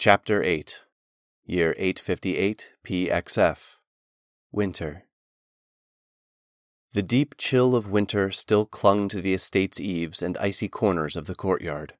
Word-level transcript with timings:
Chapter 0.00 0.44
8 0.44 0.84
Year 1.44 1.74
858 1.76 2.74
PXF 2.86 3.78
Winter 4.52 5.06
The 6.92 7.02
deep 7.02 7.34
chill 7.36 7.74
of 7.74 7.88
winter 7.88 8.30
still 8.30 8.64
clung 8.64 9.08
to 9.08 9.20
the 9.20 9.34
estate's 9.34 9.80
eaves 9.80 10.22
and 10.22 10.38
icy 10.38 10.68
corners 10.68 11.16
of 11.16 11.26
the 11.26 11.34
courtyard. 11.34 11.94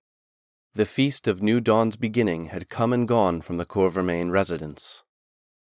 The 0.74 0.84
feast 0.84 1.26
of 1.26 1.42
New 1.42 1.60
Dawn's 1.60 1.96
beginning 1.96 2.50
had 2.50 2.68
come 2.68 2.92
and 2.92 3.08
gone 3.08 3.40
from 3.40 3.56
the 3.56 3.66
Cour-Vermane 3.66 4.30
residence. 4.30 5.02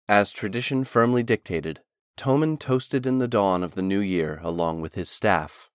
As 0.07 0.30
tradition 0.30 0.84
firmly 0.84 1.23
dictated, 1.23 1.80
Tommen 2.18 2.59
toasted 2.59 3.07
in 3.07 3.16
the 3.16 3.29
dawn 3.29 3.64
of 3.64 3.75
the 3.75 3.82
new 3.82 4.00
year 4.00 4.41
along 4.43 4.82
with 4.82 4.95
his 4.95 5.09
staff. 5.09 5.71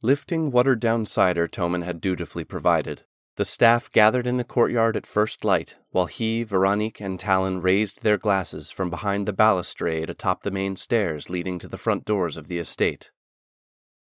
Lifting 0.00 0.52
watered 0.52 0.78
down 0.78 1.06
cider 1.06 1.48
Tommen 1.48 1.82
had 1.82 2.00
dutifully 2.00 2.44
provided, 2.44 3.02
the 3.40 3.44
staff 3.46 3.90
gathered 3.90 4.26
in 4.26 4.36
the 4.36 4.44
courtyard 4.44 4.98
at 4.98 5.06
first 5.06 5.46
light, 5.46 5.76
while 5.92 6.04
he, 6.04 6.42
Veronique, 6.42 7.00
and 7.00 7.18
Talon 7.18 7.62
raised 7.62 8.02
their 8.02 8.18
glasses 8.18 8.70
from 8.70 8.90
behind 8.90 9.26
the 9.26 9.32
balustrade 9.32 10.10
atop 10.10 10.42
the 10.42 10.50
main 10.50 10.76
stairs 10.76 11.30
leading 11.30 11.58
to 11.58 11.66
the 11.66 11.78
front 11.78 12.04
doors 12.04 12.36
of 12.36 12.48
the 12.48 12.58
estate. 12.58 13.10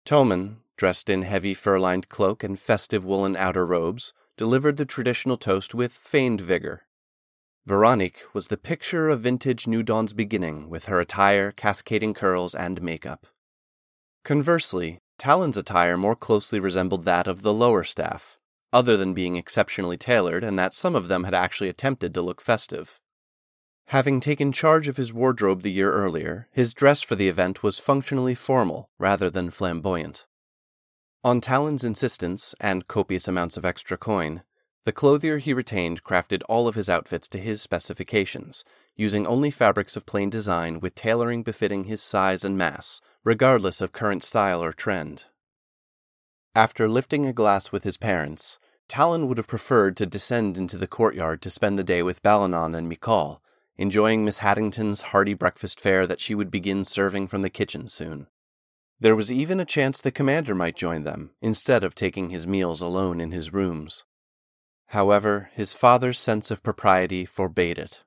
Tommen, 0.05 0.57
dressed 0.77 1.09
in 1.09 1.23
heavy 1.23 1.55
fur 1.55 1.79
lined 1.79 2.07
cloak 2.07 2.43
and 2.43 2.59
festive 2.59 3.03
woolen 3.03 3.35
outer 3.35 3.65
robes, 3.65 4.13
delivered 4.37 4.77
the 4.77 4.85
traditional 4.85 5.37
toast 5.37 5.73
with 5.73 5.91
feigned 5.91 6.41
vigor. 6.41 6.83
Veronique 7.65 8.25
was 8.31 8.49
the 8.49 8.57
picture 8.57 9.09
of 9.09 9.21
vintage 9.21 9.65
New 9.65 9.81
Dawn's 9.81 10.13
beginning 10.13 10.69
with 10.69 10.85
her 10.85 10.99
attire, 10.99 11.51
cascading 11.51 12.13
curls, 12.13 12.53
and 12.53 12.79
makeup. 12.79 13.25
Conversely, 14.23 14.99
Talon's 15.17 15.57
attire 15.57 15.97
more 15.97 16.15
closely 16.15 16.59
resembled 16.59 17.05
that 17.05 17.27
of 17.27 17.41
the 17.41 17.51
lower 17.51 17.83
staff, 17.83 18.37
other 18.75 18.97
than 18.97 19.13
being 19.13 19.37
exceptionally 19.37 19.95
tailored, 19.95 20.43
and 20.43 20.59
that 20.59 20.73
some 20.73 20.95
of 20.95 21.07
them 21.07 21.23
had 21.23 21.33
actually 21.33 21.69
attempted 21.69 22.13
to 22.13 22.21
look 22.21 22.41
festive. 22.41 22.99
Having 23.87 24.19
taken 24.19 24.51
charge 24.51 24.89
of 24.89 24.97
his 24.97 25.13
wardrobe 25.13 25.61
the 25.61 25.71
year 25.71 25.93
earlier, 25.93 26.49
his 26.51 26.73
dress 26.73 27.01
for 27.01 27.15
the 27.15 27.29
event 27.29 27.63
was 27.63 27.79
functionally 27.79 28.35
formal 28.35 28.89
rather 28.99 29.29
than 29.29 29.49
flamboyant. 29.49 30.25
On 31.23 31.39
Talon's 31.39 31.85
insistence 31.85 32.53
and 32.59 32.89
copious 32.89 33.29
amounts 33.29 33.55
of 33.55 33.63
extra 33.63 33.97
coin, 33.97 34.43
the 34.83 34.91
clothier 34.91 35.37
he 35.37 35.53
retained 35.53 36.03
crafted 36.03 36.43
all 36.49 36.67
of 36.67 36.75
his 36.75 36.89
outfits 36.89 37.29
to 37.29 37.39
his 37.39 37.61
specifications, 37.61 38.65
using 38.97 39.25
only 39.25 39.51
fabrics 39.51 39.95
of 39.95 40.05
plain 40.05 40.29
design 40.29 40.81
with 40.81 40.95
tailoring 40.95 41.43
befitting 41.43 41.85
his 41.85 42.03
size 42.03 42.43
and 42.43 42.57
mass, 42.57 42.99
regardless 43.23 43.79
of 43.79 43.93
current 43.93 44.21
style 44.21 44.61
or 44.61 44.73
trend. 44.73 45.25
After 46.53 46.87
lifting 46.87 47.25
a 47.25 47.33
glass 47.33 47.71
with 47.71 47.83
his 47.83 47.97
parents, 47.97 48.59
Talon 48.87 49.27
would 49.27 49.37
have 49.37 49.47
preferred 49.47 49.97
to 49.97 50.05
descend 50.05 50.57
into 50.57 50.77
the 50.77 50.87
courtyard 50.87 51.41
to 51.41 51.49
spend 51.49 51.77
the 51.77 51.83
day 51.83 52.03
with 52.03 52.21
Balanon 52.21 52.77
and 52.77 52.91
Mikal, 52.91 53.39
enjoying 53.77 54.23
Miss 54.23 54.39
Haddington's 54.39 55.01
hearty 55.01 55.33
breakfast 55.33 55.79
fare 55.79 56.05
that 56.07 56.21
she 56.21 56.35
would 56.35 56.51
begin 56.51 56.85
serving 56.85 57.27
from 57.27 57.41
the 57.41 57.49
kitchen 57.49 57.87
soon. 57.87 58.27
There 58.99 59.15
was 59.15 59.31
even 59.31 59.59
a 59.59 59.65
chance 59.65 59.99
the 59.99 60.11
commander 60.11 60.55
might 60.55 60.75
join 60.75 61.03
them, 61.03 61.31
instead 61.41 61.83
of 61.83 61.95
taking 61.95 62.29
his 62.29 62.47
meals 62.47 62.81
alone 62.81 63.19
in 63.19 63.31
his 63.31 63.51
rooms. 63.51 64.05
However, 64.87 65.49
his 65.53 65.73
father's 65.73 66.19
sense 66.19 66.51
of 66.51 66.63
propriety 66.63 67.25
forbade 67.25 67.77
it. 67.77 68.03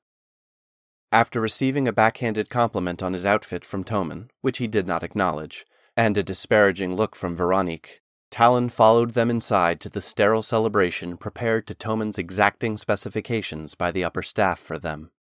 After 1.11 1.41
receiving 1.41 1.89
a 1.89 1.93
backhanded 1.93 2.49
compliment 2.51 3.03
on 3.03 3.13
his 3.13 3.27
outfit 3.27 3.65
from 3.65 3.85
Tommen, 3.85 4.31
which 4.41 4.59
he 4.59 4.67
did 4.67 4.87
not 4.87 5.03
acknowledge, 5.03 5.67
and 5.97 6.17
a 6.17 6.23
disparaging 6.23 6.95
look 6.95 7.17
from 7.17 7.37
Veronique, 7.37 8.01
Talon 8.31 8.69
followed 8.69 9.13
them 9.13 9.31
inside 9.31 9.81
to 9.81 9.89
the 9.89 10.03
sterile 10.03 10.43
celebration 10.43 11.17
prepared 11.17 11.67
to 11.67 11.75
Tommen's 11.75 12.19
exacting 12.19 12.77
specifications 12.77 13.75
by 13.75 13.91
the 13.91 14.05
upper 14.05 14.23
staff 14.23 14.59
for 14.59 14.79
them. 14.79 15.11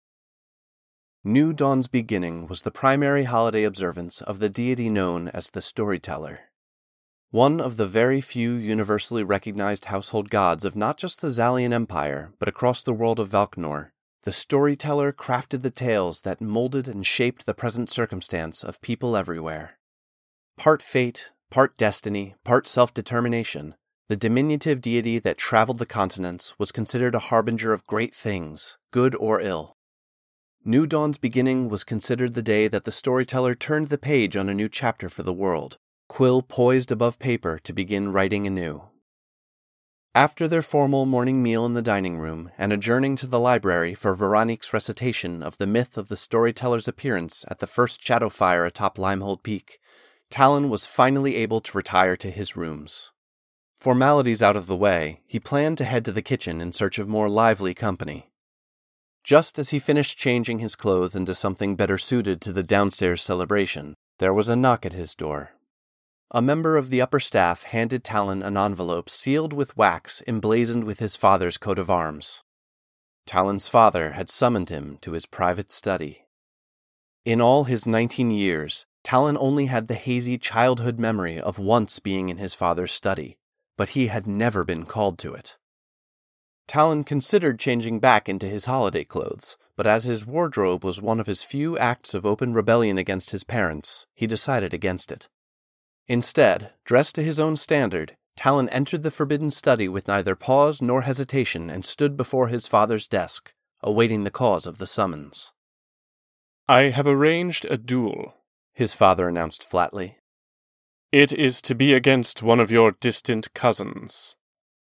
New 1.24 1.52
Dawn's 1.52 1.88
beginning 1.88 2.46
was 2.46 2.62
the 2.62 2.70
primary 2.70 3.24
holiday 3.24 3.64
observance 3.64 4.20
of 4.20 4.38
the 4.38 4.48
deity 4.48 4.88
known 4.88 5.28
as 5.28 5.50
the 5.50 5.60
Storyteller. 5.60 6.40
One 7.30 7.60
of 7.60 7.76
the 7.76 7.86
very 7.86 8.20
few 8.20 8.52
universally 8.52 9.22
recognized 9.22 9.86
household 9.86 10.30
gods 10.30 10.64
of 10.64 10.76
not 10.76 10.96
just 10.96 11.20
the 11.20 11.28
Zalian 11.28 11.72
Empire, 11.72 12.32
but 12.38 12.48
across 12.48 12.82
the 12.82 12.94
world 12.94 13.20
of 13.20 13.28
Valknor, 13.28 13.92
the 14.22 14.32
storyteller 14.32 15.12
crafted 15.12 15.62
the 15.62 15.70
tales 15.70 16.22
that 16.22 16.40
molded 16.40 16.88
and 16.88 17.06
shaped 17.06 17.46
the 17.46 17.54
present 17.54 17.90
circumstance 17.90 18.64
of 18.64 18.80
people 18.80 19.16
everywhere. 19.16 19.78
Part 20.56 20.82
fate, 20.82 21.30
part 21.50 21.76
destiny, 21.76 22.34
part 22.44 22.66
self 22.66 22.92
determination, 22.92 23.74
the 24.08 24.16
diminutive 24.16 24.80
deity 24.80 25.18
that 25.18 25.36
traveled 25.36 25.78
the 25.78 25.86
continents 25.86 26.58
was 26.58 26.72
considered 26.72 27.14
a 27.14 27.28
harbinger 27.30 27.72
of 27.72 27.86
great 27.86 28.14
things, 28.14 28.78
good 28.90 29.14
or 29.16 29.40
ill. 29.40 29.76
New 30.64 30.86
Dawn's 30.86 31.18
beginning 31.18 31.68
was 31.68 31.84
considered 31.84 32.34
the 32.34 32.42
day 32.42 32.68
that 32.68 32.84
the 32.84 32.92
storyteller 32.92 33.54
turned 33.54 33.88
the 33.88 33.98
page 33.98 34.36
on 34.36 34.48
a 34.48 34.54
new 34.54 34.68
chapter 34.68 35.08
for 35.08 35.22
the 35.22 35.32
world, 35.32 35.78
quill 36.08 36.42
poised 36.42 36.90
above 36.90 37.18
paper 37.18 37.58
to 37.62 37.72
begin 37.72 38.12
writing 38.12 38.46
anew. 38.46 38.82
After 40.14 40.48
their 40.48 40.62
formal 40.62 41.06
morning 41.06 41.42
meal 41.42 41.64
in 41.64 41.74
the 41.74 41.82
dining 41.82 42.18
room 42.18 42.50
and 42.58 42.72
adjourning 42.72 43.14
to 43.16 43.26
the 43.26 43.38
library 43.38 43.94
for 43.94 44.14
Veronique's 44.14 44.72
recitation 44.72 45.42
of 45.42 45.58
the 45.58 45.66
myth 45.66 45.96
of 45.96 46.08
the 46.08 46.16
storyteller's 46.16 46.88
appearance 46.88 47.44
at 47.48 47.60
the 47.60 47.66
first 47.66 48.02
shadow 48.02 48.28
fire 48.28 48.64
atop 48.64 48.96
Limehold 48.96 49.42
Peak, 49.42 49.78
Talon 50.30 50.68
was 50.68 50.86
finally 50.86 51.36
able 51.36 51.60
to 51.60 51.76
retire 51.76 52.16
to 52.16 52.30
his 52.30 52.56
rooms. 52.56 53.12
Formalities 53.76 54.42
out 54.42 54.56
of 54.56 54.66
the 54.66 54.76
way, 54.76 55.20
he 55.26 55.40
planned 55.40 55.78
to 55.78 55.84
head 55.84 56.04
to 56.04 56.12
the 56.12 56.22
kitchen 56.22 56.60
in 56.60 56.72
search 56.72 56.98
of 56.98 57.08
more 57.08 57.28
lively 57.28 57.74
company. 57.74 58.30
Just 59.24 59.58
as 59.58 59.70
he 59.70 59.78
finished 59.78 60.18
changing 60.18 60.58
his 60.58 60.74
clothes 60.74 61.14
into 61.14 61.34
something 61.34 61.76
better 61.76 61.98
suited 61.98 62.40
to 62.40 62.52
the 62.52 62.62
downstairs 62.62 63.22
celebration, 63.22 63.94
there 64.18 64.34
was 64.34 64.48
a 64.48 64.56
knock 64.56 64.84
at 64.84 64.92
his 64.92 65.14
door. 65.14 65.52
A 66.30 66.42
member 66.42 66.76
of 66.76 66.90
the 66.90 67.00
upper 67.00 67.20
staff 67.20 67.62
handed 67.62 68.04
Talon 68.04 68.42
an 68.42 68.56
envelope 68.56 69.08
sealed 69.08 69.52
with 69.52 69.76
wax 69.76 70.22
emblazoned 70.26 70.84
with 70.84 70.98
his 70.98 71.16
father's 71.16 71.56
coat 71.56 71.78
of 71.78 71.88
arms. 71.88 72.42
Talon's 73.26 73.68
father 73.68 74.12
had 74.12 74.28
summoned 74.28 74.68
him 74.68 74.98
to 75.02 75.12
his 75.12 75.24
private 75.24 75.70
study. 75.70 76.24
In 77.24 77.40
all 77.40 77.64
his 77.64 77.86
nineteen 77.86 78.30
years, 78.30 78.86
Talon 79.08 79.38
only 79.40 79.64
had 79.64 79.88
the 79.88 79.94
hazy 79.94 80.36
childhood 80.36 80.98
memory 80.98 81.40
of 81.40 81.58
once 81.58 81.98
being 81.98 82.28
in 82.28 82.36
his 82.36 82.52
father's 82.52 82.92
study, 82.92 83.38
but 83.74 83.88
he 83.96 84.08
had 84.08 84.26
never 84.26 84.64
been 84.64 84.84
called 84.84 85.16
to 85.20 85.32
it. 85.32 85.56
Talon 86.66 87.04
considered 87.04 87.58
changing 87.58 88.00
back 88.00 88.28
into 88.28 88.46
his 88.46 88.66
holiday 88.66 89.04
clothes, 89.04 89.56
but 89.76 89.86
as 89.86 90.04
his 90.04 90.26
wardrobe 90.26 90.84
was 90.84 91.00
one 91.00 91.20
of 91.20 91.26
his 91.26 91.42
few 91.42 91.78
acts 91.78 92.12
of 92.12 92.26
open 92.26 92.52
rebellion 92.52 92.98
against 92.98 93.30
his 93.30 93.44
parents, 93.44 94.04
he 94.14 94.26
decided 94.26 94.74
against 94.74 95.10
it. 95.10 95.30
Instead, 96.06 96.74
dressed 96.84 97.14
to 97.14 97.22
his 97.22 97.40
own 97.40 97.56
standard, 97.56 98.14
Talon 98.36 98.68
entered 98.68 99.04
the 99.04 99.10
forbidden 99.10 99.50
study 99.50 99.88
with 99.88 100.06
neither 100.06 100.36
pause 100.36 100.82
nor 100.82 101.00
hesitation 101.00 101.70
and 101.70 101.82
stood 101.82 102.14
before 102.14 102.48
his 102.48 102.68
father's 102.68 103.08
desk, 103.08 103.54
awaiting 103.80 104.24
the 104.24 104.30
cause 104.30 104.66
of 104.66 104.76
the 104.76 104.86
summons. 104.86 105.50
I 106.68 106.90
have 106.90 107.06
arranged 107.06 107.64
a 107.70 107.78
duel, 107.78 108.34
his 108.78 108.94
father 108.94 109.26
announced 109.26 109.68
flatly. 109.68 110.18
It 111.10 111.32
is 111.32 111.60
to 111.62 111.74
be 111.74 111.92
against 111.94 112.44
one 112.44 112.60
of 112.60 112.70
your 112.70 112.92
distant 112.92 113.52
cousins. 113.52 114.36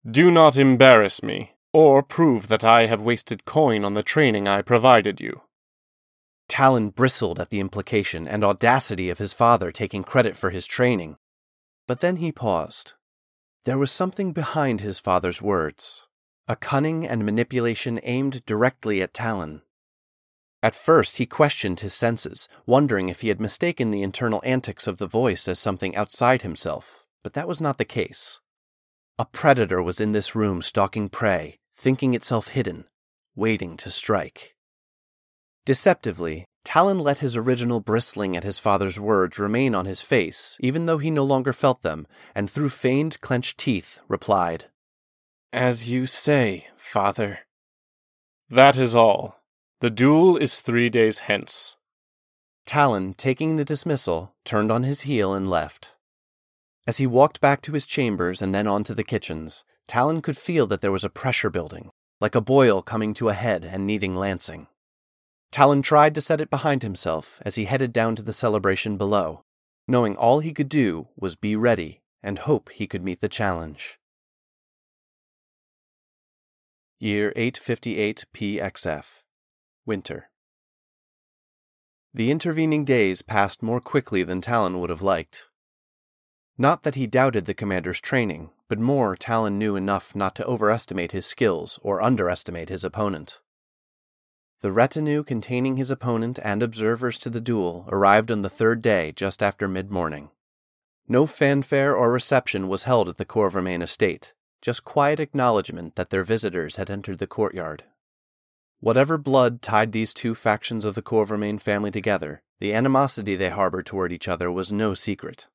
Do 0.05 0.29
not 0.29 0.57
embarrass 0.57 1.23
me, 1.23 1.53
or 1.71 2.03
prove 2.03 2.49
that 2.49 2.65
I 2.65 2.87
have 2.87 2.99
wasted 2.99 3.45
coin 3.45 3.85
on 3.85 3.93
the 3.93 4.03
training 4.03 4.49
I 4.49 4.61
provided 4.63 5.21
you. 5.21 5.43
Talon 6.49 6.89
bristled 6.89 7.39
at 7.39 7.51
the 7.51 7.61
implication 7.61 8.27
and 8.27 8.43
audacity 8.43 9.09
of 9.09 9.19
his 9.19 9.33
father 9.33 9.71
taking 9.71 10.03
credit 10.03 10.35
for 10.35 10.49
his 10.49 10.67
training. 10.67 11.15
But 11.87 12.01
then 12.01 12.17
he 12.17 12.33
paused. 12.33 12.95
There 13.63 13.77
was 13.77 13.91
something 13.91 14.33
behind 14.33 14.81
his 14.81 14.99
father's 14.99 15.41
words, 15.41 16.05
a 16.49 16.57
cunning 16.57 17.07
and 17.07 17.23
manipulation 17.23 18.01
aimed 18.03 18.45
directly 18.45 19.01
at 19.01 19.13
Talon. 19.13 19.61
At 20.65 20.73
first, 20.73 21.17
he 21.17 21.27
questioned 21.27 21.81
his 21.81 21.93
senses, 21.93 22.49
wondering 22.65 23.07
if 23.07 23.21
he 23.21 23.27
had 23.27 23.39
mistaken 23.39 23.91
the 23.91 24.01
internal 24.01 24.41
antics 24.43 24.87
of 24.87 24.97
the 24.97 25.05
voice 25.05 25.47
as 25.47 25.59
something 25.59 25.95
outside 25.95 26.41
himself, 26.41 27.05
but 27.21 27.33
that 27.33 27.47
was 27.47 27.61
not 27.61 27.77
the 27.77 27.85
case. 27.85 28.39
A 29.19 29.25
predator 29.25 29.79
was 29.79 30.01
in 30.01 30.11
this 30.11 30.33
room 30.33 30.63
stalking 30.63 31.07
prey, 31.07 31.59
thinking 31.75 32.15
itself 32.15 32.47
hidden, 32.47 32.85
waiting 33.35 33.77
to 33.77 33.91
strike. 33.91 34.55
Deceptively, 35.65 36.45
Talon 36.63 36.97
let 36.97 37.19
his 37.19 37.35
original 37.35 37.79
bristling 37.79 38.35
at 38.35 38.43
his 38.43 38.57
father's 38.57 38.99
words 38.99 39.37
remain 39.37 39.75
on 39.75 39.85
his 39.85 40.01
face, 40.01 40.57
even 40.61 40.87
though 40.87 40.97
he 40.97 41.11
no 41.11 41.23
longer 41.23 41.53
felt 41.53 41.83
them, 41.83 42.07
and 42.33 42.49
through 42.49 42.69
feigned 42.69 43.21
clenched 43.21 43.59
teeth 43.59 44.01
replied, 44.07 44.65
As 45.53 45.91
you 45.91 46.07
say, 46.07 46.69
father. 46.75 47.41
That 48.49 48.77
is 48.79 48.95
all. 48.95 49.44
The 49.85 49.91
duel 49.91 50.35
is 50.35 50.61
three 50.61 50.89
days 50.89 51.19
hence. 51.29 51.75
Talon, 52.65 53.13
taking 53.13 53.55
the 53.55 53.63
dismissal, 53.63 54.33
turned 54.43 54.71
on 54.71 54.81
his 54.81 55.01
heel 55.01 55.31
and 55.31 55.47
left. 55.47 55.93
As 56.87 56.97
he 56.97 57.05
walked 57.05 57.39
back 57.39 57.61
to 57.61 57.73
his 57.73 57.85
chambers 57.85 58.41
and 58.41 58.51
then 58.51 58.65
on 58.65 58.83
to 58.85 58.95
the 58.95 59.03
kitchens, 59.03 59.63
Talon 59.87 60.23
could 60.23 60.37
feel 60.37 60.65
that 60.65 60.81
there 60.81 60.91
was 60.91 61.03
a 61.03 61.09
pressure 61.11 61.51
building, 61.51 61.91
like 62.19 62.33
a 62.33 62.41
boil 62.41 62.81
coming 62.81 63.13
to 63.13 63.29
a 63.29 63.35
head 63.35 63.63
and 63.63 63.85
needing 63.85 64.15
lancing. 64.15 64.65
Talon 65.51 65.83
tried 65.83 66.15
to 66.15 66.21
set 66.21 66.41
it 66.41 66.49
behind 66.49 66.81
himself 66.81 67.39
as 67.45 67.53
he 67.53 67.65
headed 67.65 67.93
down 67.93 68.15
to 68.15 68.23
the 68.23 68.33
celebration 68.33 68.97
below, 68.97 69.43
knowing 69.87 70.17
all 70.17 70.39
he 70.39 70.51
could 70.51 70.67
do 70.67 71.09
was 71.15 71.35
be 71.35 71.55
ready 71.55 72.01
and 72.23 72.39
hope 72.39 72.71
he 72.71 72.87
could 72.87 73.03
meet 73.03 73.19
the 73.19 73.29
challenge. 73.29 73.99
Year 76.99 77.31
858 77.35 78.25
PXF 78.33 79.24
Winter. 79.85 80.29
The 82.11 82.31
intervening 82.31 82.85
days 82.85 83.21
passed 83.21 83.61
more 83.61 83.79
quickly 83.79 84.23
than 84.23 84.41
Talon 84.41 84.79
would 84.79 84.89
have 84.89 85.03
liked. 85.03 85.47
Not 86.57 86.81
that 86.83 86.95
he 86.95 87.05
doubted 87.05 87.45
the 87.45 87.53
commander's 87.53 88.01
training, 88.01 88.49
but 88.67 88.79
more 88.79 89.15
Talon 89.15 89.59
knew 89.59 89.75
enough 89.75 90.15
not 90.15 90.33
to 90.35 90.45
overestimate 90.45 91.11
his 91.11 91.27
skills 91.27 91.77
or 91.83 92.01
underestimate 92.01 92.69
his 92.69 92.83
opponent. 92.83 93.39
The 94.61 94.71
retinue 94.71 95.23
containing 95.23 95.77
his 95.77 95.91
opponent 95.91 96.39
and 96.43 96.63
observers 96.63 97.19
to 97.19 97.29
the 97.29 97.41
duel 97.41 97.85
arrived 97.89 98.31
on 98.31 98.41
the 98.41 98.49
third 98.49 98.81
day 98.81 99.11
just 99.11 99.43
after 99.43 99.67
mid 99.67 99.91
morning. 99.91 100.31
No 101.07 101.27
fanfare 101.27 101.95
or 101.95 102.11
reception 102.11 102.67
was 102.69 102.85
held 102.85 103.07
at 103.07 103.17
the 103.17 103.25
Cour-Vermane 103.25 103.83
estate, 103.83 104.33
just 104.63 104.83
quiet 104.83 105.19
acknowledgement 105.19 105.95
that 105.95 106.09
their 106.09 106.23
visitors 106.23 106.77
had 106.77 106.89
entered 106.89 107.19
the 107.19 107.27
courtyard. 107.27 107.83
Whatever 108.85 109.17
blood 109.17 109.63
tied 109.63 109.93
these 109.93 110.13
two 110.13 110.35
factions 110.35 110.85
of 110.85 110.93
the 110.93 111.01
Cour-Vermane 111.01 111.59
family 111.59 111.89
together, 111.89 112.43
the 112.59 112.71
animosity 112.71 113.35
they 113.35 113.49
harbored 113.49 113.87
toward 113.87 114.13
each 114.13 114.27
other 114.27 114.51
was 114.51 114.71
no 114.71 114.93
secret. 114.93 115.47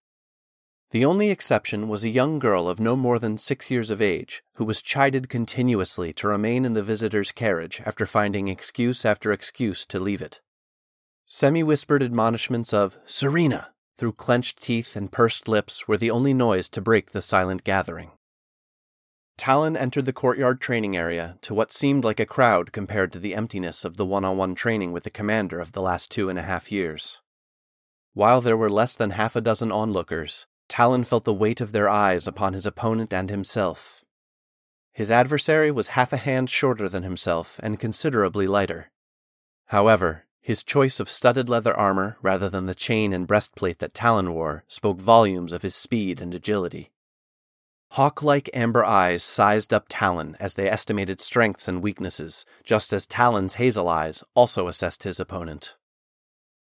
The 0.90 1.04
only 1.04 1.30
exception 1.30 1.88
was 1.88 2.02
a 2.02 2.08
young 2.08 2.40
girl 2.40 2.68
of 2.68 2.80
no 2.80 2.96
more 2.96 3.20
than 3.20 3.38
six 3.38 3.70
years 3.70 3.88
of 3.88 4.02
age, 4.02 4.42
who 4.56 4.64
was 4.64 4.82
chided 4.82 5.28
continuously 5.28 6.12
to 6.14 6.26
remain 6.26 6.64
in 6.64 6.74
the 6.74 6.82
visitor's 6.82 7.30
carriage 7.30 7.80
after 7.86 8.04
finding 8.04 8.48
excuse 8.48 9.04
after 9.04 9.30
excuse 9.30 9.86
to 9.86 10.00
leave 10.00 10.22
it. 10.22 10.40
Semi 11.24 11.62
whispered 11.62 12.02
admonishments 12.02 12.74
of 12.74 12.98
Serena 13.06 13.68
through 13.96 14.14
clenched 14.14 14.60
teeth 14.60 14.96
and 14.96 15.12
pursed 15.12 15.46
lips 15.46 15.86
were 15.86 15.96
the 15.96 16.10
only 16.10 16.34
noise 16.34 16.68
to 16.70 16.80
break 16.80 17.12
the 17.12 17.22
silent 17.22 17.62
gathering. 17.62 18.10
Talon 19.40 19.74
entered 19.74 20.04
the 20.04 20.12
courtyard 20.12 20.60
training 20.60 20.98
area 20.98 21.38
to 21.40 21.54
what 21.54 21.72
seemed 21.72 22.04
like 22.04 22.20
a 22.20 22.26
crowd 22.26 22.72
compared 22.72 23.10
to 23.12 23.18
the 23.18 23.34
emptiness 23.34 23.86
of 23.86 23.96
the 23.96 24.04
one 24.04 24.22
on 24.22 24.36
one 24.36 24.54
training 24.54 24.92
with 24.92 25.04
the 25.04 25.10
commander 25.10 25.60
of 25.60 25.72
the 25.72 25.80
last 25.80 26.10
two 26.10 26.28
and 26.28 26.38
a 26.38 26.42
half 26.42 26.70
years. 26.70 27.22
While 28.12 28.42
there 28.42 28.54
were 28.54 28.68
less 28.68 28.94
than 28.94 29.12
half 29.12 29.34
a 29.34 29.40
dozen 29.40 29.72
onlookers, 29.72 30.46
Talon 30.68 31.04
felt 31.04 31.24
the 31.24 31.32
weight 31.32 31.62
of 31.62 31.72
their 31.72 31.88
eyes 31.88 32.26
upon 32.26 32.52
his 32.52 32.66
opponent 32.66 33.14
and 33.14 33.30
himself. 33.30 34.04
His 34.92 35.10
adversary 35.10 35.70
was 35.70 35.96
half 35.96 36.12
a 36.12 36.18
hand 36.18 36.50
shorter 36.50 36.86
than 36.86 37.02
himself 37.02 37.58
and 37.62 37.80
considerably 37.80 38.46
lighter. 38.46 38.90
However, 39.68 40.26
his 40.42 40.62
choice 40.62 41.00
of 41.00 41.08
studded 41.08 41.48
leather 41.48 41.74
armor 41.74 42.18
rather 42.20 42.50
than 42.50 42.66
the 42.66 42.74
chain 42.74 43.14
and 43.14 43.26
breastplate 43.26 43.78
that 43.78 43.94
Talon 43.94 44.34
wore 44.34 44.64
spoke 44.68 45.00
volumes 45.00 45.54
of 45.54 45.62
his 45.62 45.74
speed 45.74 46.20
and 46.20 46.34
agility. 46.34 46.90
Hawk 47.94 48.22
like 48.22 48.48
amber 48.54 48.84
eyes 48.84 49.22
sized 49.22 49.72
up 49.72 49.86
Talon 49.88 50.36
as 50.38 50.54
they 50.54 50.70
estimated 50.70 51.20
strengths 51.20 51.66
and 51.66 51.82
weaknesses, 51.82 52.44
just 52.64 52.92
as 52.92 53.06
Talon's 53.06 53.54
hazel 53.54 53.88
eyes 53.88 54.22
also 54.34 54.68
assessed 54.68 55.02
his 55.02 55.18
opponent. 55.18 55.76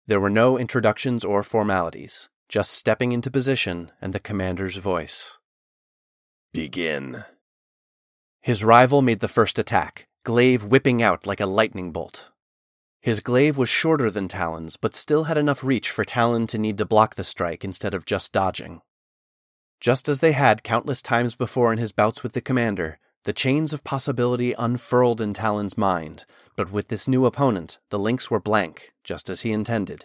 There 0.07 0.21
were 0.21 0.31
no 0.31 0.59
introductions 0.59 1.25
or 1.25 1.43
formalities 1.43 2.29
just 2.49 2.73
stepping 2.73 3.13
into 3.13 3.31
position 3.31 3.93
and 4.01 4.13
the 4.15 4.21
commander's 4.21 4.77
voice. 4.77 5.39
Begin. 6.53 7.25
His 8.41 8.65
rival 8.65 9.03
made 9.03 9.21
the 9.21 9.29
first 9.29 9.59
attack, 9.59 10.07
glaive 10.25 10.65
whipping 10.65 11.03
out 11.03 11.27
like 11.27 11.41
a 11.41 11.47
lightning 11.47 11.93
bolt. 11.93 12.31
His 13.03 13.21
glaive 13.21 13.59
was 13.59 13.69
shorter 13.69 14.11
than 14.11 14.29
Talon's, 14.29 14.77
but 14.77 14.95
still 14.95 15.25
had 15.25 15.37
enough 15.37 15.63
reach 15.63 15.91
for 15.91 16.05
Talon 16.05 16.47
to 16.49 16.59
need 16.59 16.79
to 16.79 16.87
block 16.87 17.15
the 17.15 17.25
strike 17.25 17.65
instead 17.65 17.93
of 17.93 18.07
just 18.07 18.33
dodging. 18.33 18.81
Just 19.89 20.07
as 20.07 20.21
they 20.21 20.33
had 20.33 20.63
countless 20.63 21.01
times 21.01 21.35
before 21.35 21.73
in 21.73 21.79
his 21.79 21.93
bouts 21.93 22.23
with 22.23 22.35
the 22.35 22.43
commander, 22.43 22.99
the 23.25 23.33
chains 23.33 23.73
of 23.73 23.85
possibility 23.85 24.53
unfurled 24.53 25.19
in 25.19 25.33
Talon's 25.33 25.79
mind, 25.79 26.27
but 26.57 26.71
with 26.71 26.89
this 26.89 27.09
new 27.09 27.25
opponent, 27.25 27.79
the 27.89 27.99
links 27.99 28.31
were 28.31 28.39
blank, 28.39 28.93
just 29.03 29.31
as 29.31 29.41
he 29.41 29.51
intended. 29.51 30.05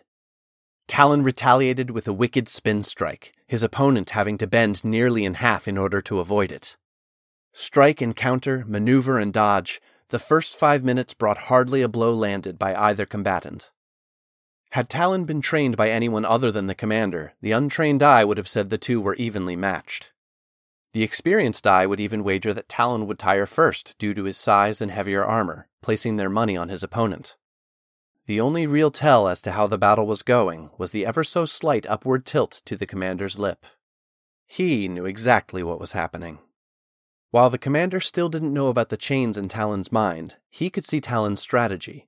Talon 0.87 1.21
retaliated 1.21 1.91
with 1.91 2.07
a 2.07 2.13
wicked 2.13 2.47
spin 2.47 2.83
strike, 2.83 3.33
his 3.45 3.61
opponent 3.61 4.11
having 4.11 4.37
to 4.37 4.47
bend 4.47 4.85
nearly 4.85 5.25
in 5.25 5.33
half 5.33 5.67
in 5.67 5.77
order 5.77 6.01
to 6.03 6.21
avoid 6.21 6.49
it. 6.49 6.77
Strike 7.51 7.99
and 7.99 8.15
counter, 8.15 8.63
maneuver 8.65 9.19
and 9.19 9.33
dodge, 9.33 9.81
the 10.07 10.17
first 10.17 10.57
five 10.57 10.81
minutes 10.81 11.13
brought 11.13 11.49
hardly 11.49 11.81
a 11.81 11.89
blow 11.89 12.13
landed 12.13 12.57
by 12.57 12.73
either 12.73 13.05
combatant. 13.05 13.69
Had 14.73 14.89
Talon 14.89 15.25
been 15.25 15.39
trained 15.39 15.77
by 15.77 15.91
anyone 15.91 16.25
other 16.25 16.49
than 16.49 16.65
the 16.65 16.73
commander, 16.73 17.35
the 17.41 17.51
untrained 17.51 18.01
eye 18.01 18.25
would 18.25 18.39
have 18.39 18.47
said 18.47 18.71
the 18.71 18.77
two 18.79 18.99
were 18.99 19.13
evenly 19.17 19.55
matched. 19.55 20.13
The 20.93 21.03
experienced 21.03 21.67
eye 21.67 21.85
would 21.85 21.99
even 21.99 22.23
wager 22.23 22.55
that 22.55 22.69
Talon 22.69 23.05
would 23.05 23.19
tire 23.19 23.45
first 23.45 23.95
due 23.99 24.15
to 24.15 24.23
his 24.23 24.35
size 24.35 24.81
and 24.81 24.89
heavier 24.89 25.23
armor, 25.23 25.67
placing 25.83 26.17
their 26.17 26.27
money 26.27 26.57
on 26.57 26.69
his 26.69 26.83
opponent. 26.83 27.35
The 28.25 28.41
only 28.41 28.65
real 28.65 28.89
tell 28.89 29.27
as 29.27 29.41
to 29.41 29.51
how 29.51 29.67
the 29.67 29.77
battle 29.77 30.07
was 30.07 30.23
going 30.23 30.71
was 30.75 30.89
the 30.89 31.05
ever 31.05 31.23
so 31.23 31.45
slight 31.45 31.85
upward 31.85 32.25
tilt 32.25 32.63
to 32.65 32.75
the 32.75 32.87
commander's 32.87 33.37
lip. 33.37 33.67
He 34.47 34.87
knew 34.87 35.05
exactly 35.05 35.61
what 35.61 35.79
was 35.79 35.91
happening. 35.91 36.39
While 37.29 37.51
the 37.51 37.59
commander 37.59 37.99
still 37.99 38.27
didn't 38.27 38.51
know 38.51 38.69
about 38.69 38.89
the 38.89 38.97
chains 38.97 39.37
in 39.37 39.49
Talon's 39.49 39.91
mind, 39.91 40.37
he 40.49 40.71
could 40.71 40.83
see 40.83 40.99
Talon's 40.99 41.41
strategy. 41.41 42.07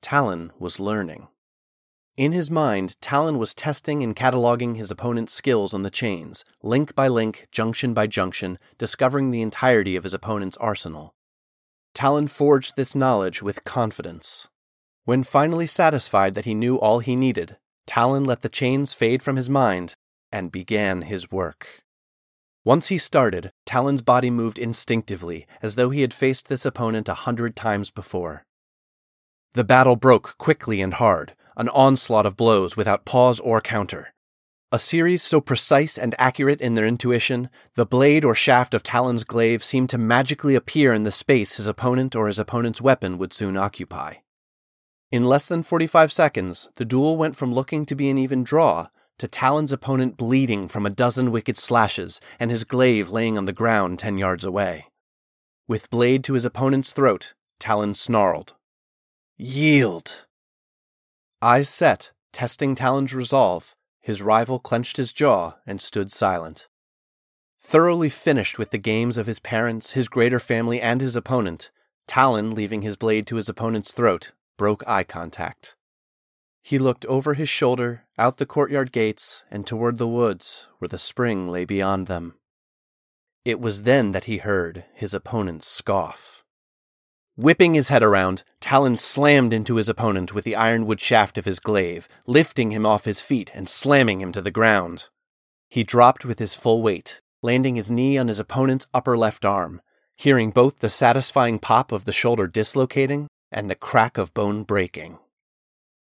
Talon 0.00 0.54
was 0.58 0.80
learning. 0.80 1.28
In 2.18 2.32
his 2.32 2.50
mind, 2.50 3.00
Talon 3.00 3.38
was 3.38 3.54
testing 3.54 4.02
and 4.02 4.14
cataloging 4.16 4.74
his 4.74 4.90
opponent's 4.90 5.32
skills 5.32 5.72
on 5.72 5.82
the 5.82 5.88
chains, 5.88 6.44
link 6.64 6.96
by 6.96 7.06
link, 7.06 7.46
junction 7.52 7.94
by 7.94 8.08
junction, 8.08 8.58
discovering 8.76 9.30
the 9.30 9.40
entirety 9.40 9.94
of 9.94 10.02
his 10.02 10.12
opponent's 10.12 10.56
arsenal. 10.56 11.14
Talon 11.94 12.26
forged 12.26 12.74
this 12.74 12.96
knowledge 12.96 13.40
with 13.40 13.62
confidence. 13.62 14.48
When 15.04 15.22
finally 15.22 15.68
satisfied 15.68 16.34
that 16.34 16.44
he 16.44 16.54
knew 16.54 16.76
all 16.76 16.98
he 16.98 17.14
needed, 17.14 17.56
Talon 17.86 18.24
let 18.24 18.42
the 18.42 18.48
chains 18.48 18.94
fade 18.94 19.22
from 19.22 19.36
his 19.36 19.48
mind 19.48 19.94
and 20.32 20.50
began 20.50 21.02
his 21.02 21.30
work. 21.30 21.84
Once 22.64 22.88
he 22.88 22.98
started, 22.98 23.52
Talon's 23.64 24.02
body 24.02 24.28
moved 24.28 24.58
instinctively, 24.58 25.46
as 25.62 25.76
though 25.76 25.90
he 25.90 26.00
had 26.00 26.12
faced 26.12 26.48
this 26.48 26.66
opponent 26.66 27.08
a 27.08 27.14
hundred 27.14 27.54
times 27.54 27.92
before. 27.92 28.44
The 29.52 29.62
battle 29.62 29.94
broke 29.94 30.36
quickly 30.36 30.82
and 30.82 30.94
hard, 30.94 31.34
an 31.58 31.68
onslaught 31.68 32.24
of 32.24 32.36
blows 32.36 32.76
without 32.76 33.04
pause 33.04 33.38
or 33.40 33.60
counter. 33.60 34.14
A 34.70 34.78
series 34.78 35.22
so 35.22 35.40
precise 35.40 35.98
and 35.98 36.14
accurate 36.18 36.60
in 36.60 36.74
their 36.74 36.86
intuition, 36.86 37.50
the 37.74 37.86
blade 37.86 38.24
or 38.24 38.34
shaft 38.34 38.74
of 38.74 38.82
Talon's 38.82 39.24
glaive 39.24 39.64
seemed 39.64 39.88
to 39.90 39.98
magically 39.98 40.54
appear 40.54 40.94
in 40.94 41.02
the 41.02 41.10
space 41.10 41.56
his 41.56 41.66
opponent 41.66 42.14
or 42.14 42.26
his 42.26 42.38
opponent's 42.38 42.80
weapon 42.80 43.18
would 43.18 43.32
soon 43.32 43.56
occupy. 43.56 44.14
In 45.10 45.24
less 45.24 45.48
than 45.48 45.62
45 45.62 46.12
seconds, 46.12 46.68
the 46.76 46.84
duel 46.84 47.16
went 47.16 47.34
from 47.34 47.52
looking 47.52 47.86
to 47.86 47.94
be 47.94 48.10
an 48.10 48.18
even 48.18 48.44
draw 48.44 48.88
to 49.18 49.26
Talon's 49.26 49.72
opponent 49.72 50.16
bleeding 50.16 50.68
from 50.68 50.86
a 50.86 50.90
dozen 50.90 51.32
wicked 51.32 51.56
slashes 51.56 52.20
and 52.38 52.50
his 52.50 52.64
glaive 52.64 53.10
laying 53.10 53.36
on 53.36 53.46
the 53.46 53.52
ground 53.52 53.98
10 53.98 54.18
yards 54.18 54.44
away. 54.44 54.86
With 55.66 55.90
blade 55.90 56.22
to 56.24 56.34
his 56.34 56.44
opponent's 56.44 56.92
throat, 56.92 57.34
Talon 57.58 57.94
snarled. 57.94 58.54
Yield! 59.38 60.26
Eyes 61.40 61.68
set, 61.68 62.10
testing 62.32 62.74
Talon's 62.74 63.14
resolve, 63.14 63.76
his 64.00 64.22
rival 64.22 64.58
clenched 64.58 64.96
his 64.96 65.12
jaw 65.12 65.52
and 65.66 65.80
stood 65.80 66.10
silent. 66.10 66.66
Thoroughly 67.60 68.08
finished 68.08 68.58
with 68.58 68.70
the 68.70 68.78
games 68.78 69.16
of 69.16 69.26
his 69.26 69.38
parents, 69.38 69.92
his 69.92 70.08
greater 70.08 70.40
family, 70.40 70.80
and 70.80 71.00
his 71.00 71.14
opponent, 71.14 71.70
Talon, 72.08 72.54
leaving 72.54 72.82
his 72.82 72.96
blade 72.96 73.26
to 73.28 73.36
his 73.36 73.48
opponent's 73.48 73.92
throat, 73.92 74.32
broke 74.56 74.82
eye 74.88 75.04
contact. 75.04 75.76
He 76.62 76.78
looked 76.78 77.04
over 77.06 77.34
his 77.34 77.48
shoulder, 77.48 78.04
out 78.18 78.38
the 78.38 78.46
courtyard 78.46 78.90
gates, 78.90 79.44
and 79.50 79.66
toward 79.66 79.98
the 79.98 80.08
woods 80.08 80.68
where 80.78 80.88
the 80.88 80.98
spring 80.98 81.46
lay 81.46 81.64
beyond 81.64 82.08
them. 82.08 82.34
It 83.44 83.60
was 83.60 83.82
then 83.82 84.10
that 84.12 84.24
he 84.24 84.38
heard 84.38 84.84
his 84.92 85.14
opponent 85.14 85.62
scoff. 85.62 86.37
Whipping 87.38 87.74
his 87.74 87.88
head 87.88 88.02
around, 88.02 88.42
Talon 88.58 88.96
slammed 88.96 89.52
into 89.52 89.76
his 89.76 89.88
opponent 89.88 90.34
with 90.34 90.44
the 90.44 90.56
ironwood 90.56 91.00
shaft 91.00 91.38
of 91.38 91.44
his 91.44 91.60
glaive, 91.60 92.08
lifting 92.26 92.72
him 92.72 92.84
off 92.84 93.04
his 93.04 93.22
feet 93.22 93.52
and 93.54 93.68
slamming 93.68 94.20
him 94.20 94.32
to 94.32 94.42
the 94.42 94.50
ground. 94.50 95.06
He 95.68 95.84
dropped 95.84 96.24
with 96.24 96.40
his 96.40 96.56
full 96.56 96.82
weight, 96.82 97.20
landing 97.40 97.76
his 97.76 97.92
knee 97.92 98.18
on 98.18 98.26
his 98.26 98.40
opponent's 98.40 98.88
upper 98.92 99.16
left 99.16 99.44
arm, 99.44 99.80
hearing 100.16 100.50
both 100.50 100.80
the 100.80 100.90
satisfying 100.90 101.60
pop 101.60 101.92
of 101.92 102.06
the 102.06 102.12
shoulder 102.12 102.48
dislocating 102.48 103.28
and 103.52 103.70
the 103.70 103.76
crack 103.76 104.18
of 104.18 104.34
bone 104.34 104.64
breaking. 104.64 105.20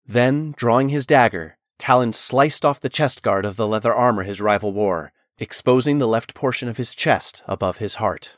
Then, 0.06 0.54
drawing 0.56 0.88
his 0.88 1.04
dagger, 1.04 1.58
Talon 1.78 2.14
sliced 2.14 2.64
off 2.64 2.80
the 2.80 2.88
chest 2.88 3.22
guard 3.22 3.44
of 3.44 3.56
the 3.56 3.66
leather 3.66 3.92
armor 3.92 4.22
his 4.22 4.40
rival 4.40 4.72
wore, 4.72 5.12
exposing 5.36 5.98
the 5.98 6.08
left 6.08 6.32
portion 6.32 6.70
of 6.70 6.78
his 6.78 6.94
chest 6.94 7.42
above 7.46 7.76
his 7.76 7.96
heart. 7.96 8.37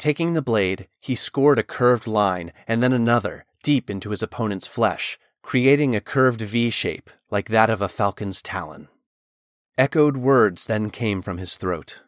Taking 0.00 0.32
the 0.32 0.40
blade, 0.40 0.88
he 0.98 1.14
scored 1.14 1.58
a 1.58 1.62
curved 1.62 2.06
line 2.06 2.54
and 2.66 2.82
then 2.82 2.94
another, 2.94 3.44
deep 3.62 3.90
into 3.90 4.08
his 4.08 4.22
opponent's 4.22 4.66
flesh, 4.66 5.18
creating 5.42 5.94
a 5.94 6.00
curved 6.00 6.40
V 6.40 6.70
shape 6.70 7.10
like 7.30 7.50
that 7.50 7.68
of 7.68 7.82
a 7.82 7.88
falcon's 7.88 8.40
talon. 8.40 8.88
Echoed 9.76 10.16
words 10.16 10.64
then 10.64 10.88
came 10.88 11.20
from 11.20 11.36
his 11.36 11.58
throat. 11.58 12.00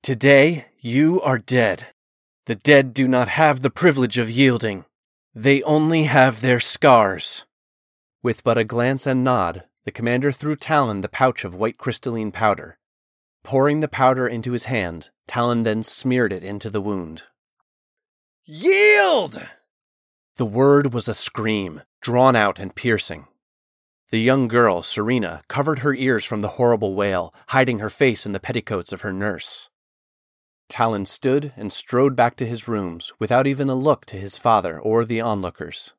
Today 0.00 0.66
you 0.78 1.20
are 1.22 1.38
dead. 1.38 1.88
The 2.46 2.54
dead 2.54 2.94
do 2.94 3.08
not 3.08 3.26
have 3.26 3.62
the 3.62 3.70
privilege 3.70 4.16
of 4.16 4.30
yielding. 4.30 4.84
They 5.34 5.60
only 5.64 6.04
have 6.04 6.40
their 6.40 6.60
scars. 6.60 7.46
With 8.22 8.44
but 8.44 8.58
a 8.58 8.62
glance 8.62 9.08
and 9.08 9.24
nod, 9.24 9.64
the 9.84 9.90
commander 9.90 10.30
threw 10.30 10.54
Talon 10.54 11.00
the 11.00 11.08
pouch 11.08 11.42
of 11.42 11.56
white 11.56 11.78
crystalline 11.78 12.30
powder. 12.30 12.78
Pouring 13.44 13.80
the 13.80 13.88
powder 13.88 14.26
into 14.26 14.52
his 14.52 14.64
hand, 14.64 15.10
Talon 15.26 15.62
then 15.62 15.82
smeared 15.82 16.32
it 16.32 16.44
into 16.44 16.70
the 16.70 16.80
wound. 16.80 17.24
Yield! 18.44 19.46
The 20.36 20.46
word 20.46 20.92
was 20.92 21.08
a 21.08 21.14
scream, 21.14 21.82
drawn 22.00 22.34
out 22.34 22.58
and 22.58 22.74
piercing. 22.74 23.26
The 24.10 24.20
young 24.20 24.46
girl, 24.46 24.82
Serena, 24.82 25.42
covered 25.48 25.80
her 25.80 25.94
ears 25.94 26.24
from 26.24 26.40
the 26.40 26.56
horrible 26.56 26.94
wail, 26.94 27.34
hiding 27.48 27.78
her 27.78 27.90
face 27.90 28.26
in 28.26 28.32
the 28.32 28.40
petticoats 28.40 28.92
of 28.92 29.00
her 29.00 29.12
nurse. 29.12 29.70
Talon 30.68 31.06
stood 31.06 31.52
and 31.56 31.72
strode 31.72 32.16
back 32.16 32.36
to 32.36 32.46
his 32.46 32.66
rooms 32.68 33.12
without 33.18 33.46
even 33.46 33.68
a 33.68 33.74
look 33.74 34.06
to 34.06 34.16
his 34.16 34.38
father 34.38 34.78
or 34.78 35.04
the 35.04 35.20
onlookers. 35.20 35.94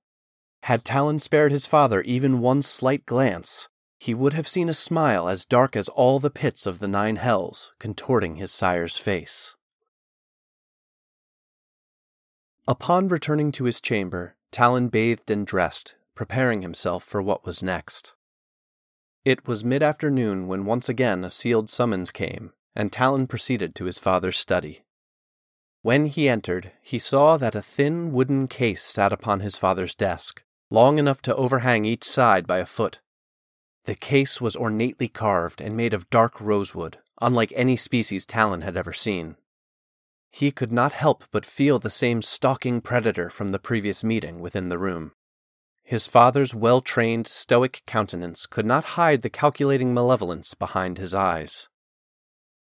Had 0.64 0.86
Talon 0.86 1.20
spared 1.20 1.52
his 1.52 1.66
father 1.66 2.02
even 2.02 2.40
one 2.40 2.62
slight 2.62 3.06
glance, 3.06 3.68
he 4.04 4.14
would 4.14 4.34
have 4.34 4.50
seen 4.50 4.68
a 4.68 4.74
smile 4.74 5.30
as 5.30 5.46
dark 5.46 5.78
as 5.78 5.88
all 5.88 6.20
the 6.20 6.30
pits 6.30 6.66
of 6.66 6.80
the 6.80 6.90
nine 6.90 7.16
hells 7.16 7.72
contorting 7.80 8.36
his 8.36 8.52
sire's 8.52 8.98
face. 8.98 9.56
Upon 12.68 13.08
returning 13.08 13.54
to 13.54 13.64
his 13.64 13.80
chamber, 13.80 14.36
Talon 14.52 14.90
bathed 14.90 15.32
and 15.32 15.48
dressed, 15.48 15.96
preparing 16.16 16.64
himself 16.64 17.06
for 17.06 17.22
what 17.22 17.46
was 17.46 17.64
next. 17.64 18.14
It 19.24 19.48
was 19.48 19.64
mid 19.64 19.82
afternoon 19.82 20.48
when 20.48 20.66
once 20.66 20.90
again 20.90 21.24
a 21.24 21.30
sealed 21.30 21.70
summons 21.70 22.12
came, 22.12 22.52
and 22.76 22.92
Talon 22.92 23.26
proceeded 23.26 23.74
to 23.76 23.86
his 23.86 24.00
father's 24.00 24.38
study. 24.38 24.82
When 25.82 26.08
he 26.08 26.28
entered, 26.28 26.74
he 26.82 27.00
saw 27.00 27.38
that 27.38 27.56
a 27.56 27.62
thin 27.62 28.12
wooden 28.12 28.50
case 28.50 28.84
sat 28.84 29.14
upon 29.14 29.40
his 29.40 29.58
father's 29.58 29.96
desk, 29.96 30.44
long 30.70 31.00
enough 31.00 31.22
to 31.22 31.36
overhang 31.38 31.86
each 31.86 32.04
side 32.04 32.46
by 32.46 32.58
a 32.58 32.66
foot. 32.66 33.00
The 33.86 33.96
case 33.96 34.40
was 34.40 34.56
ornately 34.56 35.10
carved 35.10 35.60
and 35.60 35.76
made 35.76 35.94
of 35.94 36.10
dark 36.10 36.40
rosewood, 36.40 37.00
unlike 37.22 37.52
any 37.56 37.76
species 37.76 38.26
Talon 38.26 38.62
had 38.62 38.78
ever 38.78 38.94
seen. 38.94 39.36
He 40.32 40.52
could 40.52 40.72
not 40.72 40.94
help 40.94 41.26
but 41.32 41.46
feel 41.46 41.80
the 41.80 41.90
same 41.90 42.22
stalking 42.22 42.82
predator 42.82 43.30
from 43.30 43.50
the 43.50 43.60
previous 43.60 44.04
meeting 44.04 44.40
within 44.40 44.70
the 44.70 44.80
room. 44.80 45.12
His 45.84 46.08
father's 46.08 46.56
well 46.56 46.80
trained, 46.80 47.28
stoic 47.28 47.84
countenance 47.86 48.46
could 48.46 48.66
not 48.66 48.96
hide 48.96 49.22
the 49.22 49.30
calculating 49.30 49.94
malevolence 49.94 50.54
behind 50.54 50.98
his 50.98 51.14
eyes. 51.14 51.68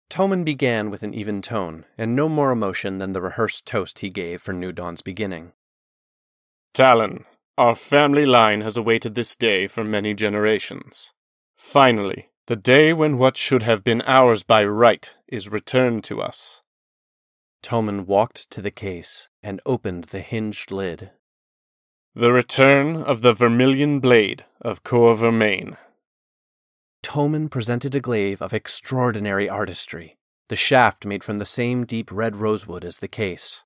Tommen 0.09 0.43
began 0.43 0.91
with 0.91 1.03
an 1.03 1.15
even 1.15 1.43
tone, 1.43 1.85
and 1.97 2.17
no 2.17 2.29
more 2.29 2.51
emotion 2.51 2.99
than 2.99 3.13
the 3.13 3.21
rehearsed 3.21 3.67
toast 3.67 4.01
he 4.01 4.09
gave 4.09 4.43
for 4.43 4.53
New 4.53 4.73
Dawn's 4.73 5.03
beginning. 5.03 5.53
Talon, 6.73 7.27
our 7.61 7.75
family 7.75 8.25
line 8.25 8.63
has 8.63 8.79
awaited 8.79 9.15
this 9.15 9.37
day 9.37 9.67
for 9.67 9.85
many 9.85 10.15
generations. 10.15 11.13
Finally, 11.59 12.31
the 12.47 12.57
day 12.57 12.91
when 12.95 13.19
what 13.19 13.37
should 13.37 13.63
have 13.63 13.85
been 13.85 14.03
ours 14.07 14.43
by 14.43 14.65
right 14.65 15.15
is 15.29 15.51
returned 15.51 16.03
to 16.03 16.23
us. 16.23 16.63
Tommen 17.63 18.07
walked 18.07 18.51
to 18.53 18.63
the 18.63 18.71
case 18.71 19.29
and 19.43 19.61
opened 19.67 20.05
the 20.05 20.21
hinged 20.21 20.73
lid. 20.73 21.11
The 22.15 22.33
return 22.33 22.97
of 23.03 23.21
the 23.21 23.35
vermilion 23.35 24.01
blade 24.01 24.47
of 24.63 24.83
Cour-Vermane. 24.83 25.77
Tommen 27.03 27.51
presented 27.51 27.95
a 27.95 28.01
glaive 28.01 28.41
of 28.41 28.55
extraordinary 28.55 29.51
artistry, 29.51 30.17
the 30.49 30.57
shaft 30.57 31.05
made 31.05 31.23
from 31.23 31.37
the 31.37 31.45
same 31.45 31.85
deep 31.85 32.11
red 32.11 32.37
rosewood 32.37 32.87
as 32.87 33.01
the 33.01 33.09
case. 33.09 33.65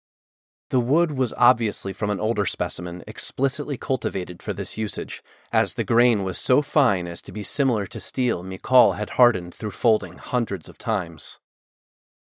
The 0.75 0.81
wood 0.81 1.13
was 1.13 1.33
obviously 1.37 1.93
from 1.93 2.11
an 2.11 2.19
older 2.19 2.45
specimen 2.45 3.05
explicitly 3.07 3.77
cultivated 3.77 4.43
for 4.43 4.53
this 4.53 4.77
usage, 4.77 5.23
as 5.53 5.75
the 5.75 5.85
grain 5.85 6.25
was 6.25 6.37
so 6.37 6.63
fine 6.63 7.07
as 7.07 7.23
to 7.23 7.31
be 7.31 7.45
similar 7.45 7.87
to 7.87 8.01
steel 8.01 8.43
Mikal 8.43 8.97
had 8.97 9.11
hardened 9.11 9.55
through 9.55 9.71
folding 9.71 10.19
hundreds 10.19 10.69
of 10.69 10.77
times. 10.77 11.39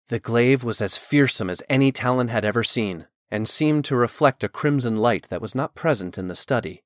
The 0.09 0.19
glaive 0.19 0.63
was 0.63 0.81
as 0.81 0.99
fearsome 0.99 1.49
as 1.49 1.63
any 1.67 1.91
Talon 1.91 2.27
had 2.27 2.45
ever 2.45 2.63
seen, 2.63 3.07
and 3.31 3.49
seemed 3.49 3.85
to 3.85 3.95
reflect 3.95 4.43
a 4.43 4.49
crimson 4.49 4.97
light 4.97 5.29
that 5.29 5.41
was 5.41 5.55
not 5.55 5.73
present 5.73 6.19
in 6.19 6.27
the 6.27 6.35
study. 6.35 6.83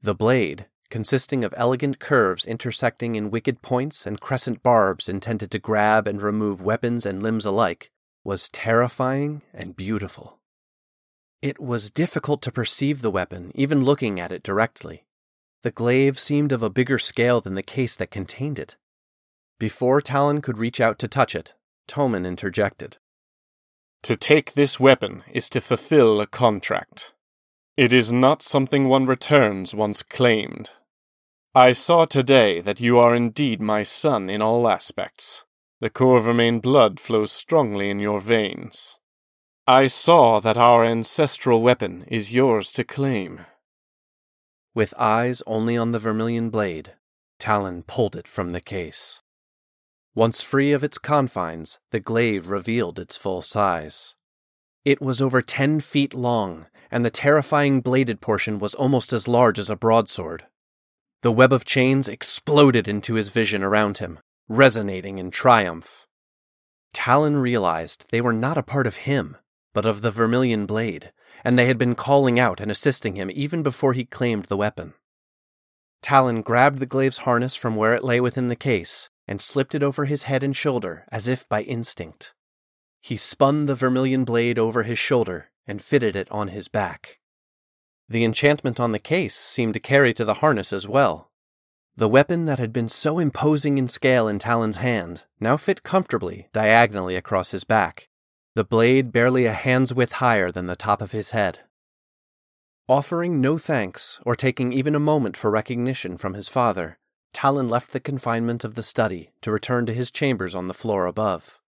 The 0.00 0.14
blade, 0.14 0.68
consisting 0.88 1.44
of 1.44 1.52
elegant 1.58 1.98
curves 1.98 2.46
intersecting 2.46 3.14
in 3.14 3.30
wicked 3.30 3.60
points 3.60 4.06
and 4.06 4.22
crescent 4.22 4.62
barbs 4.62 5.06
intended 5.06 5.50
to 5.50 5.58
grab 5.58 6.08
and 6.08 6.22
remove 6.22 6.62
weapons 6.62 7.04
and 7.04 7.22
limbs 7.22 7.44
alike, 7.44 7.90
was 8.24 8.48
terrifying 8.48 9.42
and 9.52 9.76
beautiful. 9.76 10.38
It 11.42 11.60
was 11.60 11.90
difficult 11.90 12.42
to 12.42 12.52
perceive 12.52 13.02
the 13.02 13.10
weapon, 13.10 13.52
even 13.54 13.84
looking 13.84 14.18
at 14.18 14.32
it 14.32 14.42
directly. 14.42 15.04
The 15.62 15.70
glaive 15.70 16.18
seemed 16.18 16.52
of 16.52 16.62
a 16.62 16.70
bigger 16.70 16.98
scale 16.98 17.40
than 17.40 17.54
the 17.54 17.62
case 17.62 17.96
that 17.96 18.10
contained 18.10 18.58
it. 18.58 18.76
Before 19.58 20.00
Talon 20.00 20.40
could 20.40 20.58
reach 20.58 20.80
out 20.80 20.98
to 21.00 21.08
touch 21.08 21.34
it, 21.34 21.54
Tommen 21.88 22.26
interjected. 22.26 22.98
To 24.02 24.16
take 24.16 24.52
this 24.52 24.78
weapon 24.78 25.24
is 25.32 25.48
to 25.50 25.60
fulfill 25.60 26.20
a 26.20 26.26
contract. 26.26 27.14
It 27.76 27.92
is 27.92 28.12
not 28.12 28.42
something 28.42 28.88
one 28.88 29.06
returns 29.06 29.74
once 29.74 30.02
claimed. 30.02 30.70
I 31.54 31.72
saw 31.72 32.04
today 32.04 32.60
that 32.60 32.80
you 32.80 32.98
are 32.98 33.14
indeed 33.14 33.60
my 33.60 33.82
son 33.82 34.30
in 34.30 34.42
all 34.42 34.68
aspects. 34.68 35.44
The 35.80 35.90
Cour-Vermane 35.90 36.60
blood 36.60 37.00
flows 37.00 37.32
strongly 37.32 37.90
in 37.90 37.98
your 37.98 38.20
veins. 38.20 38.98
I 39.68 39.88
saw 39.88 40.38
that 40.40 40.56
our 40.56 40.84
ancestral 40.84 41.60
weapon 41.60 42.04
is 42.08 42.32
yours 42.32 42.70
to 42.72 42.84
claim. 42.84 43.46
With 44.74 44.94
eyes 44.96 45.42
only 45.44 45.76
on 45.76 45.90
the 45.90 45.98
vermilion 45.98 46.50
blade, 46.50 46.92
Talon 47.40 47.82
pulled 47.82 48.14
it 48.14 48.28
from 48.28 48.50
the 48.50 48.60
case. 48.60 49.22
Once 50.14 50.40
free 50.40 50.72
of 50.72 50.84
its 50.84 50.98
confines, 50.98 51.78
the 51.90 51.98
glaive 51.98 52.48
revealed 52.48 52.98
its 52.98 53.16
full 53.16 53.42
size. 53.42 54.14
It 54.84 55.00
was 55.00 55.20
over 55.20 55.42
ten 55.42 55.80
feet 55.80 56.14
long 56.14 56.66
and 56.90 57.04
the 57.04 57.10
terrifying 57.10 57.80
bladed 57.80 58.20
portion 58.20 58.58
was 58.58 58.74
almost 58.74 59.12
as 59.12 59.26
large 59.26 59.58
as 59.58 59.70
a 59.70 59.76
broadsword. 59.76 60.44
The 61.22 61.32
web 61.32 61.52
of 61.52 61.64
chains 61.64 62.08
exploded 62.08 62.86
into 62.86 63.14
his 63.14 63.30
vision 63.30 63.62
around 63.62 63.98
him, 63.98 64.20
resonating 64.48 65.18
in 65.18 65.30
triumph. 65.30 66.06
Talon 66.92 67.36
realized 67.36 68.06
they 68.10 68.20
were 68.20 68.32
not 68.32 68.56
a 68.56 68.62
part 68.62 68.86
of 68.86 68.96
him, 68.96 69.36
but 69.76 69.84
of 69.84 70.00
the 70.00 70.10
Vermilion 70.10 70.64
Blade, 70.64 71.12
and 71.44 71.58
they 71.58 71.66
had 71.66 71.76
been 71.76 71.94
calling 71.94 72.38
out 72.38 72.60
and 72.60 72.70
assisting 72.70 73.14
him 73.14 73.30
even 73.34 73.62
before 73.62 73.92
he 73.92 74.06
claimed 74.06 74.46
the 74.46 74.56
weapon. 74.56 74.94
Talon 76.00 76.40
grabbed 76.40 76.78
the 76.78 76.86
glaive's 76.86 77.18
harness 77.18 77.56
from 77.56 77.76
where 77.76 77.92
it 77.92 78.02
lay 78.02 78.18
within 78.18 78.48
the 78.48 78.56
case 78.56 79.10
and 79.28 79.38
slipped 79.38 79.74
it 79.74 79.82
over 79.82 80.06
his 80.06 80.22
head 80.22 80.42
and 80.42 80.56
shoulder 80.56 81.04
as 81.12 81.28
if 81.28 81.46
by 81.50 81.60
instinct. 81.60 82.32
He 83.02 83.18
spun 83.18 83.66
the 83.66 83.74
vermilion 83.74 84.24
blade 84.24 84.58
over 84.58 84.84
his 84.84 84.98
shoulder 84.98 85.50
and 85.66 85.82
fitted 85.82 86.16
it 86.16 86.30
on 86.30 86.48
his 86.48 86.68
back. 86.68 87.20
The 88.08 88.24
enchantment 88.24 88.80
on 88.80 88.92
the 88.92 88.98
case 88.98 89.34
seemed 89.34 89.74
to 89.74 89.80
carry 89.80 90.14
to 90.14 90.24
the 90.24 90.40
harness 90.40 90.72
as 90.72 90.88
well. 90.88 91.30
The 91.96 92.08
weapon 92.08 92.46
that 92.46 92.58
had 92.58 92.72
been 92.72 92.88
so 92.88 93.18
imposing 93.18 93.76
in 93.76 93.88
scale 93.88 94.26
in 94.26 94.38
Talon's 94.38 94.78
hand 94.78 95.26
now 95.38 95.58
fit 95.58 95.82
comfortably 95.82 96.48
diagonally 96.54 97.14
across 97.14 97.50
his 97.50 97.64
back, 97.64 98.08
the 98.56 98.64
blade 98.64 99.12
barely 99.12 99.44
a 99.44 99.52
hand's 99.52 99.92
width 99.92 100.12
higher 100.12 100.50
than 100.50 100.66
the 100.66 100.74
top 100.74 101.02
of 101.02 101.12
his 101.12 101.32
head. 101.32 101.58
Offering 102.88 103.38
no 103.38 103.58
thanks 103.58 104.18
or 104.24 104.34
taking 104.34 104.72
even 104.72 104.94
a 104.94 104.98
moment 104.98 105.36
for 105.36 105.50
recognition 105.50 106.16
from 106.16 106.32
his 106.32 106.48
father, 106.48 106.96
Talon 107.34 107.68
left 107.68 107.92
the 107.92 108.00
confinement 108.00 108.64
of 108.64 108.74
the 108.74 108.82
study 108.82 109.28
to 109.42 109.52
return 109.52 109.84
to 109.84 109.92
his 109.92 110.10
chambers 110.10 110.54
on 110.54 110.68
the 110.68 110.74
floor 110.74 111.04
above. 111.04 111.60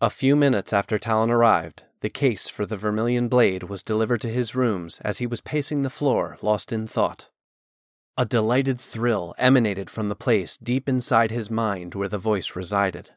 A 0.00 0.10
few 0.10 0.34
minutes 0.34 0.72
after 0.72 0.98
Talon 0.98 1.30
arrived, 1.30 1.84
the 2.00 2.10
case 2.10 2.48
for 2.48 2.66
the 2.66 2.76
vermilion 2.76 3.28
blade 3.28 3.62
was 3.62 3.84
delivered 3.84 4.22
to 4.22 4.28
his 4.28 4.56
rooms 4.56 4.98
as 5.04 5.18
he 5.18 5.26
was 5.26 5.40
pacing 5.40 5.82
the 5.82 5.88
floor, 5.88 6.36
lost 6.42 6.72
in 6.72 6.88
thought. 6.88 7.28
A 8.16 8.24
delighted 8.24 8.80
thrill 8.80 9.36
emanated 9.38 9.88
from 9.88 10.08
the 10.08 10.16
place 10.16 10.56
deep 10.56 10.88
inside 10.88 11.30
his 11.30 11.48
mind 11.48 11.94
where 11.94 12.08
the 12.08 12.18
voice 12.18 12.56
resided. 12.56 13.10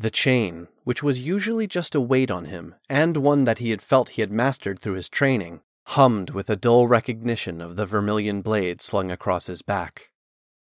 The 0.00 0.10
chain, 0.10 0.68
which 0.84 1.02
was 1.02 1.26
usually 1.26 1.66
just 1.66 1.94
a 1.94 2.00
weight 2.00 2.30
on 2.30 2.46
him, 2.46 2.74
and 2.88 3.18
one 3.18 3.44
that 3.44 3.58
he 3.58 3.68
had 3.68 3.82
felt 3.82 4.10
he 4.10 4.22
had 4.22 4.32
mastered 4.32 4.78
through 4.78 4.94
his 4.94 5.10
training, 5.10 5.60
hummed 5.88 6.30
with 6.30 6.48
a 6.48 6.56
dull 6.56 6.86
recognition 6.86 7.60
of 7.60 7.76
the 7.76 7.84
vermilion 7.84 8.40
blade 8.40 8.80
slung 8.80 9.10
across 9.10 9.46
his 9.46 9.60
back. 9.60 10.08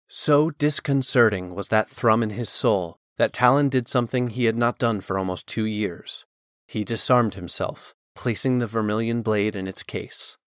So 0.08 0.50
disconcerting 0.50 1.54
was 1.54 1.70
that 1.70 1.88
thrum 1.88 2.24
in 2.24 2.32
his 2.32 2.50
soul 2.50 2.98
that 3.18 3.32
Talon 3.32 3.70
did 3.70 3.88
something 3.88 4.30
he 4.30 4.46
had 4.46 4.56
not 4.58 4.80
done 4.80 5.02
for 5.02 5.20
almost 5.20 5.46
two 5.46 5.66
years 5.66 6.26
he 6.66 6.84
disarmed 6.84 7.36
himself, 7.36 7.94
placing 8.16 8.58
the 8.58 8.66
vermilion 8.66 9.22
blade 9.22 9.58
in 9.58 9.68
its 9.68 9.84
case. 9.84 10.38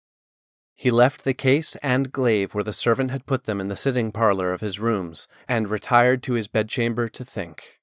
He 0.74 0.90
left 0.90 1.22
the 1.22 1.34
case 1.34 1.76
and 1.76 2.10
glaive 2.10 2.54
where 2.54 2.64
the 2.64 2.72
servant 2.72 3.12
had 3.12 3.26
put 3.26 3.44
them 3.44 3.60
in 3.60 3.68
the 3.68 3.76
sitting 3.76 4.10
parlor 4.10 4.52
of 4.52 4.62
his 4.62 4.80
rooms, 4.80 5.28
and 5.46 5.68
retired 5.68 6.22
to 6.22 6.32
his 6.32 6.48
bedchamber 6.48 7.08
to 7.10 7.24
think. 7.24 7.78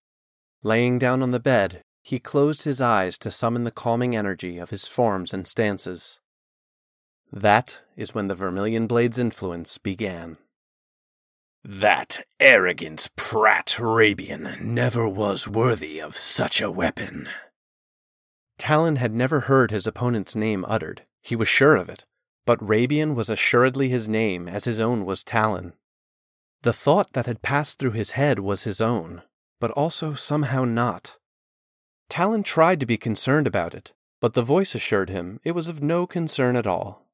Laying 0.64 1.00
down 1.00 1.24
on 1.24 1.32
the 1.32 1.40
bed, 1.40 1.82
he 2.04 2.20
closed 2.20 2.64
his 2.64 2.82
eyes 2.82 3.18
to 3.20 3.32
summon 3.32 3.64
the 3.64 3.72
calming 3.72 4.16
energy 4.16 4.58
of 4.58 4.70
his 4.70 4.88
forms 4.88 5.34
and 5.34 5.48
stances. 5.48 6.20
That 7.32 7.82
is 7.96 8.14
when 8.14 8.28
the 8.28 8.36
vermilion 8.36 8.88
blade's 8.88 9.18
influence 9.18 9.78
began. 9.78 10.38
That 11.64 12.26
arrogant 12.40 13.10
prat 13.16 13.76
Rabian 13.80 14.62
never 14.62 15.08
was 15.08 15.48
worthy 15.48 16.00
of 16.00 16.18
such 16.18 16.60
a 16.60 16.72
weapon. 16.72 17.30
Talon 18.58 18.98
had 18.98 19.14
never 19.14 19.42
heard 19.42 19.72
his 19.72 19.88
opponent's 19.88 20.36
name 20.36 20.66
uttered. 20.68 21.04
He 21.22 21.36
was 21.36 21.48
sure 21.48 21.76
of 21.76 21.90
it. 21.90 22.06
But 22.46 22.60
Rabian 22.60 23.16
was 23.16 23.30
assuredly 23.30 23.90
his 23.90 24.10
name, 24.10 24.48
as 24.48 24.66
his 24.66 24.82
own 24.82 25.06
was 25.06 25.24
Talon. 25.24 25.74
The 26.64 26.74
thought 26.74 27.14
that 27.14 27.28
had 27.28 27.42
passed 27.42 27.80
through 27.80 27.92
his 27.92 28.12
head 28.12 28.40
was 28.40 28.64
his 28.64 28.82
own, 28.82 29.22
but 29.62 29.72
also 29.72 30.14
somehow 30.14 30.66
not. 30.66 31.18
Talon 32.10 32.44
tried 32.44 32.82
to 32.82 32.86
be 32.86 32.98
concerned 32.98 33.48
about 33.48 33.74
it, 33.74 33.94
but 34.20 34.34
the 34.34 34.42
voice 34.42 34.76
assured 34.76 35.10
him 35.10 35.40
it 35.46 35.52
was 35.52 35.70
of 35.70 35.82
no 35.82 36.06
concern 36.06 36.58
at 36.58 36.68
all. 36.68 37.08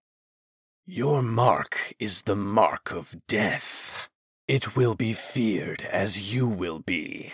Your 0.85 1.21
mark 1.21 1.93
is 1.99 2.21
the 2.21 2.35
mark 2.35 2.91
of 2.91 3.15
death. 3.27 4.07
It 4.47 4.77
will 4.77 4.95
be 4.95 5.11
feared 5.11 5.81
as 5.83 6.33
you 6.33 6.47
will 6.47 6.79
be. 6.79 7.33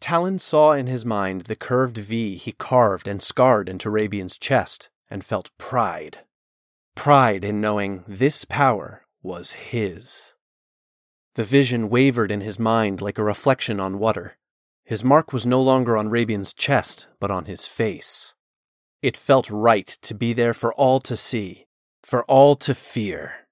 Talon 0.00 0.38
saw 0.38 0.70
in 0.72 0.86
his 0.86 1.04
mind 1.04 1.42
the 1.42 1.56
curved 1.56 1.98
V 1.98 2.36
he 2.36 2.52
carved 2.52 3.08
and 3.08 3.20
scarred 3.20 3.68
into 3.68 3.90
Rabian's 3.90 4.38
chest 4.38 4.88
and 5.10 5.24
felt 5.24 5.50
pride. 5.58 6.20
Pride 6.94 7.44
in 7.44 7.60
knowing 7.60 8.04
this 8.06 8.44
power 8.44 9.02
was 9.20 9.54
his. 9.54 10.35
The 11.36 11.44
vision 11.44 11.90
wavered 11.90 12.30
in 12.32 12.40
his 12.40 12.58
mind 12.58 13.02
like 13.02 13.18
a 13.18 13.22
reflection 13.22 13.78
on 13.78 13.98
water. 13.98 14.38
His 14.86 15.04
mark 15.04 15.34
was 15.34 15.44
no 15.44 15.60
longer 15.60 15.94
on 15.94 16.08
Rabian's 16.08 16.54
chest, 16.54 17.08
but 17.20 17.30
on 17.30 17.44
his 17.44 17.66
face. 17.66 18.32
It 19.02 19.18
felt 19.18 19.50
right 19.50 19.86
to 20.00 20.14
be 20.14 20.32
there 20.32 20.54
for 20.54 20.72
all 20.72 20.98
to 21.00 21.14
see, 21.14 21.66
for 22.02 22.24
all 22.24 22.54
to 22.54 22.74
fear. 22.74 23.46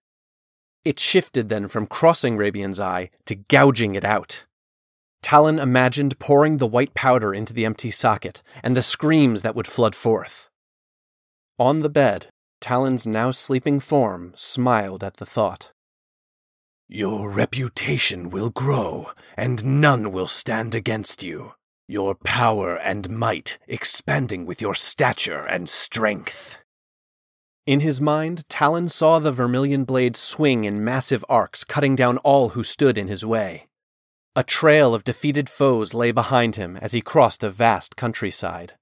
It 0.82 0.98
shifted 0.98 1.50
then 1.50 1.68
from 1.68 1.86
crossing 1.86 2.38
Rabian's 2.38 2.80
eye 2.80 3.10
to 3.26 3.34
gouging 3.34 3.94
it 3.94 4.04
out. 4.04 4.46
Talon 5.22 5.58
imagined 5.58 6.18
pouring 6.18 6.56
the 6.56 6.66
white 6.66 6.94
powder 6.94 7.34
into 7.34 7.52
the 7.52 7.66
empty 7.66 7.90
socket 7.90 8.42
and 8.62 8.74
the 8.74 8.82
screams 8.82 9.42
that 9.42 9.54
would 9.54 9.66
flood 9.66 9.94
forth. 9.94 10.48
On 11.58 11.80
the 11.80 11.90
bed, 11.90 12.28
Talon's 12.62 13.06
now 13.06 13.30
sleeping 13.30 13.78
form 13.78 14.32
smiled 14.34 15.04
at 15.04 15.18
the 15.18 15.26
thought. 15.26 15.73
Your 16.88 17.30
reputation 17.30 18.28
will 18.28 18.50
grow, 18.50 19.10
and 19.36 19.80
none 19.80 20.12
will 20.12 20.26
stand 20.26 20.74
against 20.74 21.22
you. 21.22 21.54
Your 21.88 22.14
power 22.14 22.76
and 22.76 23.08
might 23.08 23.58
expanding 23.66 24.44
with 24.44 24.60
your 24.60 24.74
stature 24.74 25.46
and 25.46 25.68
strength. 25.68 26.58
In 27.66 27.80
his 27.80 28.00
mind, 28.00 28.46
Talon 28.50 28.90
saw 28.90 29.18
the 29.18 29.32
vermilion 29.32 29.84
blade 29.84 30.14
swing 30.16 30.64
in 30.64 30.84
massive 30.84 31.24
arcs, 31.28 31.64
cutting 31.64 31.96
down 31.96 32.18
all 32.18 32.50
who 32.50 32.62
stood 32.62 32.98
in 32.98 33.08
his 33.08 33.24
way. 33.24 33.68
A 34.36 34.44
trail 34.44 34.94
of 34.94 35.04
defeated 35.04 35.48
foes 35.48 35.94
lay 35.94 36.12
behind 36.12 36.56
him 36.56 36.76
as 36.76 36.92
he 36.92 37.00
crossed 37.00 37.42
a 37.42 37.48
vast 37.48 37.96
countryside. 37.96 38.74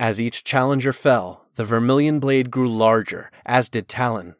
As 0.00 0.20
each 0.20 0.44
challenger 0.44 0.94
fell, 0.94 1.44
the 1.56 1.64
vermilion 1.64 2.20
blade 2.20 2.50
grew 2.50 2.70
larger, 2.70 3.30
as 3.44 3.68
did 3.68 3.88
Talon. 3.88 4.36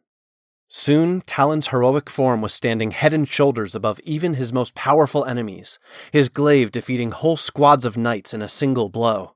Soon, 0.70 1.22
Talon's 1.22 1.68
heroic 1.68 2.10
form 2.10 2.42
was 2.42 2.52
standing 2.52 2.90
head 2.90 3.14
and 3.14 3.26
shoulders 3.26 3.74
above 3.74 4.00
even 4.00 4.34
his 4.34 4.52
most 4.52 4.74
powerful 4.74 5.24
enemies, 5.24 5.78
his 6.12 6.28
glaive 6.28 6.70
defeating 6.70 7.10
whole 7.10 7.38
squads 7.38 7.86
of 7.86 7.96
knights 7.96 8.34
in 8.34 8.42
a 8.42 8.48
single 8.48 8.90
blow. 8.90 9.34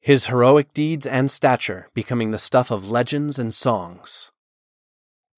His 0.00 0.26
heroic 0.26 0.74
deeds 0.74 1.06
and 1.06 1.30
stature 1.30 1.88
becoming 1.94 2.30
the 2.30 2.38
stuff 2.38 2.70
of 2.70 2.90
legends 2.90 3.38
and 3.38 3.54
songs. 3.54 4.30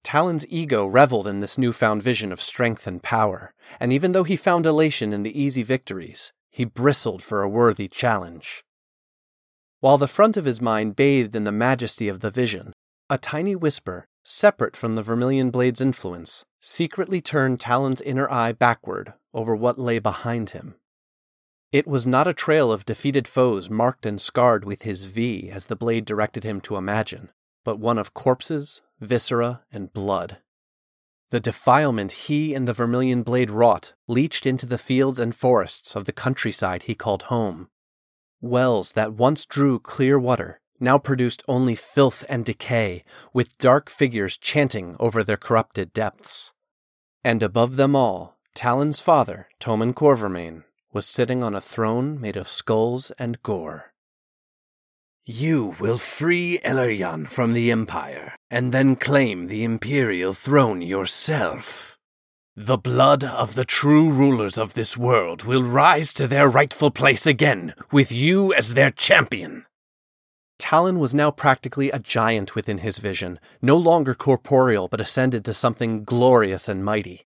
Talon's 0.03 0.45
ego 0.49 0.85
reveled 0.85 1.27
in 1.27 1.39
this 1.39 1.57
newfound 1.57 2.03
vision 2.03 2.31
of 2.31 2.41
strength 2.41 2.85
and 2.85 3.01
power, 3.01 3.53
and 3.79 3.93
even 3.93 4.11
though 4.11 4.23
he 4.23 4.35
found 4.35 4.65
elation 4.65 5.13
in 5.13 5.23
the 5.23 5.41
easy 5.41 5.63
victories, 5.63 6.33
he 6.49 6.65
bristled 6.65 7.23
for 7.23 7.41
a 7.41 7.49
worthy 7.49 7.87
challenge. 7.87 8.63
While 9.79 9.97
the 9.97 10.07
front 10.07 10.35
of 10.35 10.45
his 10.45 10.61
mind 10.61 10.95
bathed 10.97 11.35
in 11.35 11.45
the 11.45 11.51
majesty 11.51 12.09
of 12.09 12.19
the 12.19 12.29
vision, 12.29 12.73
a 13.09 13.17
tiny 13.17 13.55
whisper, 13.55 14.05
separate 14.23 14.75
from 14.75 14.95
the 14.95 15.03
vermilion 15.03 15.49
blade's 15.51 15.81
influence, 15.81 16.45
secretly 16.59 17.21
turned 17.21 17.59
Talon's 17.59 18.01
inner 18.01 18.29
eye 18.31 18.51
backward 18.51 19.13
over 19.33 19.55
what 19.55 19.79
lay 19.79 19.99
behind 19.99 20.51
him. 20.51 20.75
It 21.71 21.87
was 21.87 22.07
not 22.07 22.27
a 22.27 22.33
trail 22.33 22.71
of 22.71 22.85
defeated 22.85 23.27
foes 23.27 23.69
marked 23.69 24.05
and 24.05 24.19
scarred 24.19 24.65
with 24.65 24.81
his 24.81 25.05
V 25.05 25.51
as 25.51 25.67
the 25.67 25.75
blade 25.75 26.05
directed 26.05 26.43
him 26.43 26.61
to 26.61 26.77
imagine, 26.77 27.29
but 27.63 27.79
one 27.79 27.99
of 27.99 28.13
corpses, 28.13 28.81
viscera, 28.99 29.61
and 29.71 29.93
blood. 29.93 30.37
The 31.29 31.39
defilement 31.39 32.11
he 32.11 32.55
and 32.55 32.67
the 32.67 32.73
vermilion 32.73 33.21
blade 33.21 33.51
wrought 33.51 33.93
leached 34.07 34.47
into 34.47 34.65
the 34.65 34.79
fields 34.79 35.19
and 35.19 35.35
forests 35.35 35.95
of 35.95 36.05
the 36.05 36.11
countryside 36.11 36.83
he 36.83 36.95
called 36.95 37.23
home. 37.23 37.69
Wells 38.41 38.93
that 38.93 39.13
once 39.13 39.45
drew 39.45 39.77
clear 39.77 40.17
water 40.17 40.59
now 40.79 40.97
produced 40.97 41.43
only 41.47 41.75
filth 41.75 42.23
and 42.29 42.45
decay, 42.45 43.03
with 43.33 43.57
dark 43.57 43.89
figures 43.89 44.37
chanting 44.37 44.95
over 44.99 45.23
their 45.23 45.37
corrupted 45.37 45.93
depths. 45.93 46.51
And 47.23 47.43
above 47.43 47.75
them 47.75 47.95
all, 47.95 48.37
Talon's 48.55 48.99
father, 48.99 49.47
Tommen 49.59 49.93
Cour-Vermane, 49.93 50.63
was 50.91 51.05
sitting 51.05 51.43
on 51.43 51.53
a 51.53 51.61
throne 51.61 52.19
made 52.19 52.35
of 52.35 52.47
skulls 52.47 53.11
and 53.19 53.41
gore. 53.43 53.93
You 55.25 55.75
will 55.79 55.99
free 55.99 56.59
Eleryan 56.65 57.29
from 57.29 57.53
the 57.53 57.71
Empire, 57.71 58.35
and 58.49 58.71
then 58.71 58.95
claim 58.95 59.47
the 59.47 59.63
Imperial 59.63 60.33
throne 60.33 60.81
yourself. 60.81 61.97
The 62.55 62.77
blood 62.77 63.23
of 63.23 63.55
the 63.55 63.63
true 63.63 64.09
rulers 64.09 64.57
of 64.57 64.73
this 64.73 64.97
world 64.97 65.43
will 65.43 65.63
rise 65.63 66.13
to 66.13 66.27
their 66.27 66.49
rightful 66.49 66.91
place 66.91 67.25
again, 67.27 67.75
with 67.91 68.11
you 68.11 68.53
as 68.53 68.73
their 68.73 68.89
champion. 68.89 69.65
Talon 70.69 70.99
was 70.99 71.15
now 71.15 71.31
practically 71.31 71.89
a 71.89 71.97
giant 71.97 72.53
within 72.53 72.77
his 72.77 72.99
vision, 72.99 73.39
no 73.59 73.75
longer 73.75 74.13
corporeal 74.13 74.87
but 74.87 75.01
ascended 75.01 75.43
to 75.45 75.51
something 75.51 76.03
glorious 76.03 76.69
and 76.69 76.85
mighty. 76.85 77.25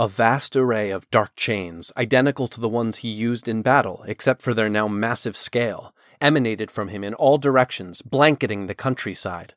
A 0.00 0.08
vast 0.08 0.56
array 0.56 0.90
of 0.90 1.08
dark 1.12 1.36
chains, 1.36 1.92
identical 1.96 2.48
to 2.48 2.60
the 2.60 2.68
ones 2.68 2.96
he 2.96 3.08
used 3.08 3.46
in 3.46 3.62
battle, 3.62 4.02
except 4.08 4.42
for 4.42 4.52
their 4.52 4.68
now 4.68 4.88
massive 4.88 5.36
scale, 5.36 5.94
emanated 6.20 6.72
from 6.72 6.88
him 6.88 7.04
in 7.04 7.14
all 7.14 7.38
directions, 7.38 8.02
blanketing 8.02 8.66
the 8.66 8.74
countryside. 8.74 9.54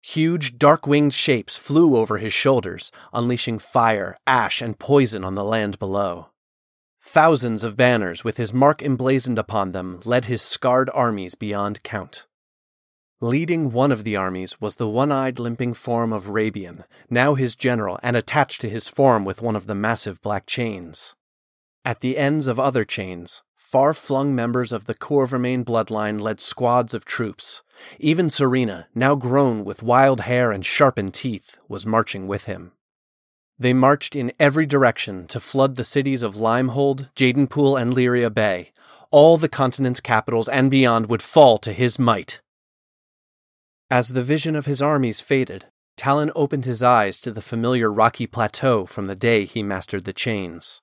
Huge, 0.00 0.56
dark 0.56 0.86
winged 0.86 1.12
shapes 1.12 1.58
flew 1.58 1.98
over 1.98 2.16
his 2.16 2.32
shoulders, 2.32 2.90
unleashing 3.12 3.58
fire, 3.58 4.16
ash, 4.26 4.62
and 4.62 4.78
poison 4.78 5.22
on 5.22 5.34
the 5.34 5.44
land 5.44 5.78
below. 5.78 6.31
Thousands 7.02 7.64
of 7.64 7.76
banners 7.76 8.24
with 8.24 8.36
his 8.36 8.52
mark 8.52 8.82
emblazoned 8.82 9.38
upon 9.38 9.72
them 9.72 10.00
led 10.04 10.26
his 10.26 10.40
scarred 10.40 10.88
armies 10.94 11.34
beyond 11.34 11.82
count. 11.82 12.26
Leading 13.20 13.70
one 13.70 13.92
of 13.92 14.04
the 14.04 14.16
armies 14.16 14.60
was 14.60 14.76
the 14.76 14.88
one 14.88 15.12
eyed, 15.12 15.38
limping 15.38 15.74
form 15.74 16.12
of 16.12 16.26
Rabian, 16.26 16.84
now 17.10 17.34
his 17.34 17.54
general 17.54 17.98
and 18.02 18.16
attached 18.16 18.60
to 18.62 18.68
his 18.68 18.88
form 18.88 19.24
with 19.24 19.42
one 19.42 19.56
of 19.56 19.66
the 19.66 19.74
massive 19.74 20.20
black 20.22 20.46
chains. 20.46 21.14
At 21.84 22.00
the 22.00 22.16
ends 22.18 22.46
of 22.46 22.58
other 22.58 22.84
chains, 22.84 23.42
Far 23.72 23.94
flung 23.94 24.34
members 24.34 24.70
of 24.70 24.84
the 24.84 24.94
Cour-Vermane 24.94 25.64
bloodline 25.64 26.20
led 26.20 26.42
squads 26.42 26.92
of 26.92 27.06
troops. 27.06 27.62
Even 27.98 28.28
Serena, 28.28 28.88
now 28.94 29.14
grown 29.14 29.64
with 29.64 29.82
wild 29.82 30.20
hair 30.22 30.52
and 30.52 30.62
sharpened 30.62 31.14
teeth, 31.14 31.56
was 31.68 31.86
marching 31.86 32.26
with 32.26 32.44
him. 32.44 32.72
They 33.62 33.72
marched 33.72 34.16
in 34.16 34.32
every 34.40 34.66
direction 34.66 35.28
to 35.28 35.38
flood 35.38 35.76
the 35.76 35.84
cities 35.84 36.24
of 36.24 36.34
Limehold, 36.34 37.10
Jadenpool, 37.14 37.80
and 37.80 37.94
Lyria 37.94 38.28
Bay. 38.28 38.72
All 39.12 39.38
the 39.38 39.48
continent's 39.48 40.00
capitals 40.00 40.48
and 40.48 40.68
beyond 40.68 41.06
would 41.06 41.22
fall 41.22 41.58
to 41.58 41.72
his 41.72 41.96
might. 41.96 42.40
As 43.88 44.08
the 44.08 44.22
vision 44.24 44.56
of 44.56 44.66
his 44.66 44.82
armies 44.82 45.20
faded, 45.20 45.66
Talon 45.96 46.32
opened 46.34 46.64
his 46.64 46.82
eyes 46.82 47.20
to 47.20 47.30
the 47.30 47.40
familiar 47.40 47.92
rocky 47.92 48.26
plateau 48.26 48.84
from 48.84 49.06
the 49.06 49.14
day 49.14 49.44
he 49.44 49.62
mastered 49.62 50.06
the 50.06 50.12
chains. 50.12 50.80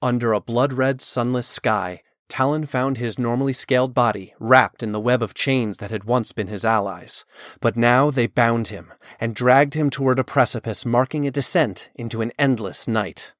Under 0.00 0.32
a 0.32 0.40
blood 0.40 0.72
red 0.72 1.00
sunless 1.00 1.48
sky, 1.48 2.00
Talon 2.34 2.66
found 2.66 2.98
his 2.98 3.16
normally 3.16 3.52
scaled 3.52 3.94
body 3.94 4.34
wrapped 4.40 4.82
in 4.82 4.90
the 4.90 4.98
web 4.98 5.22
of 5.22 5.34
chains 5.34 5.76
that 5.78 5.92
had 5.92 6.02
once 6.02 6.32
been 6.32 6.48
his 6.48 6.64
allies, 6.64 7.24
but 7.60 7.76
now 7.76 8.10
they 8.10 8.26
bound 8.26 8.66
him 8.74 8.92
and 9.20 9.36
dragged 9.36 9.74
him 9.74 9.88
toward 9.88 10.18
a 10.18 10.24
precipice 10.24 10.84
marking 10.84 11.28
a 11.28 11.30
descent 11.30 11.90
into 11.94 12.22
an 12.22 12.32
endless 12.36 12.88
night. 12.88 13.34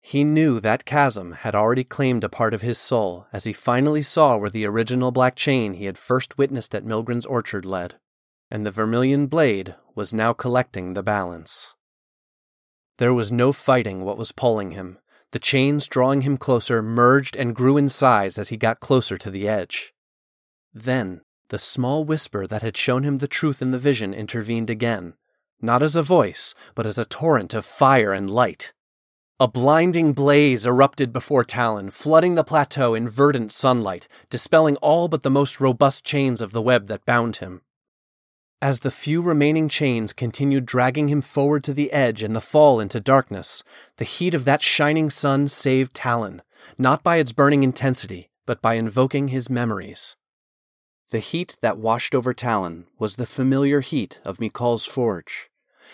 He 0.00 0.24
knew 0.24 0.58
that 0.58 0.84
chasm 0.84 1.34
had 1.34 1.54
already 1.54 1.84
claimed 1.84 2.24
a 2.24 2.28
part 2.28 2.52
of 2.52 2.62
his 2.62 2.78
soul 2.78 3.28
as 3.32 3.44
he 3.44 3.52
finally 3.52 4.02
saw 4.02 4.36
where 4.36 4.50
the 4.50 4.66
original 4.66 5.12
black 5.12 5.36
chain 5.36 5.74
he 5.74 5.84
had 5.84 5.96
first 5.96 6.36
witnessed 6.36 6.74
at 6.74 6.84
Milgren's 6.84 7.26
orchard 7.26 7.64
led, 7.64 7.94
and 8.50 8.66
the 8.66 8.72
vermilion 8.72 9.28
blade 9.28 9.76
was 9.94 10.12
now 10.12 10.32
collecting 10.32 10.94
the 10.94 11.02
balance. 11.04 11.76
There 12.98 13.14
was 13.14 13.30
no 13.30 13.52
fighting 13.52 14.04
what 14.04 14.18
was 14.18 14.32
pulling 14.32 14.72
him. 14.72 14.98
The 15.36 15.40
chains 15.40 15.86
drawing 15.86 16.22
him 16.22 16.38
closer 16.38 16.80
merged 16.80 17.36
and 17.36 17.54
grew 17.54 17.76
in 17.76 17.90
size 17.90 18.38
as 18.38 18.48
he 18.48 18.56
got 18.56 18.80
closer 18.80 19.18
to 19.18 19.30
the 19.30 19.46
edge. 19.46 19.92
Then, 20.72 21.20
the 21.50 21.58
small 21.58 22.06
whisper 22.06 22.46
that 22.46 22.62
had 22.62 22.74
shown 22.74 23.02
him 23.02 23.18
the 23.18 23.28
truth 23.28 23.60
in 23.60 23.70
the 23.70 23.78
vision 23.78 24.14
intervened 24.14 24.70
again, 24.70 25.12
not 25.60 25.82
as 25.82 25.94
a 25.94 26.02
voice, 26.02 26.54
but 26.74 26.86
as 26.86 26.96
a 26.96 27.04
torrent 27.04 27.52
of 27.52 27.66
fire 27.66 28.14
and 28.14 28.30
light. 28.30 28.72
A 29.38 29.46
blinding 29.46 30.14
blaze 30.14 30.64
erupted 30.64 31.12
before 31.12 31.44
Talon, 31.44 31.90
flooding 31.90 32.34
the 32.34 32.42
plateau 32.42 32.94
in 32.94 33.06
verdant 33.06 33.52
sunlight, 33.52 34.08
dispelling 34.30 34.76
all 34.76 35.06
but 35.06 35.22
the 35.22 35.28
most 35.28 35.60
robust 35.60 36.02
chains 36.02 36.40
of 36.40 36.52
the 36.52 36.62
web 36.62 36.86
that 36.86 37.04
bound 37.04 37.36
him. 37.36 37.60
As 38.62 38.80
the 38.80 38.90
few 38.90 39.20
remaining 39.20 39.68
chains 39.68 40.14
continued 40.14 40.64
dragging 40.64 41.08
him 41.08 41.20
forward 41.20 41.62
to 41.64 41.74
the 41.74 41.92
edge 41.92 42.22
and 42.22 42.34
the 42.34 42.40
fall 42.40 42.80
into 42.80 43.00
darkness, 43.00 43.62
the 43.98 44.04
heat 44.04 44.32
of 44.32 44.46
that 44.46 44.62
shining 44.62 45.10
sun 45.10 45.48
saved 45.48 45.94
Talon, 45.94 46.40
not 46.78 47.02
by 47.02 47.16
its 47.16 47.32
burning 47.32 47.62
intensity, 47.62 48.30
but 48.46 48.62
by 48.62 48.74
invoking 48.74 49.28
his 49.28 49.50
memories. 49.50 50.16
The 51.10 51.18
heat 51.18 51.58
that 51.60 51.76
washed 51.76 52.14
over 52.14 52.32
Talon 52.32 52.86
was 52.98 53.16
the 53.16 53.26
familiar 53.26 53.80
heat 53.80 54.20
of 54.24 54.38
Mikal's 54.38 54.86
forge. 54.86 55.50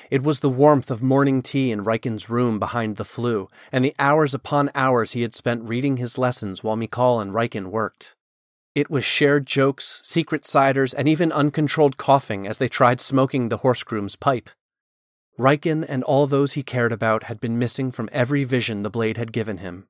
It 0.08 0.22
was 0.22 0.38
the 0.38 0.48
warmth 0.48 0.90
of 0.90 1.02
morning 1.02 1.42
tea 1.42 1.72
in 1.72 1.84
Riken's 1.84 2.30
room 2.30 2.60
behind 2.60 2.96
the 2.96 3.04
flue, 3.04 3.48
and 3.72 3.84
the 3.84 3.94
hours 3.98 4.34
upon 4.34 4.70
hours 4.76 5.12
he 5.12 5.22
had 5.22 5.34
spent 5.34 5.64
reading 5.64 5.96
his 5.96 6.16
lessons 6.16 6.62
while 6.62 6.76
Mikal 6.76 7.20
and 7.20 7.32
Riken 7.32 7.66
worked. 7.66 8.14
It 8.74 8.88
was 8.88 9.04
shared 9.04 9.46
jokes, 9.46 10.00
secret 10.02 10.44
ciders, 10.44 10.94
and 10.96 11.06
even 11.06 11.30
uncontrolled 11.30 11.98
coughing 11.98 12.46
as 12.46 12.56
they 12.56 12.68
tried 12.68 13.02
smoking 13.02 13.50
the 13.50 13.58
horse 13.58 13.82
groom's 13.82 14.16
pipe. 14.16 14.48
Riken 15.38 15.84
and 15.86 16.02
all 16.04 16.26
those 16.26 16.54
he 16.54 16.62
cared 16.62 16.90
about 16.90 17.24
had 17.24 17.38
been 17.38 17.58
missing 17.58 17.90
from 17.90 18.08
every 18.12 18.44
vision 18.44 18.82
the 18.82 18.88
blade 18.88 19.18
had 19.18 19.32
given 19.32 19.58
him. 19.58 19.88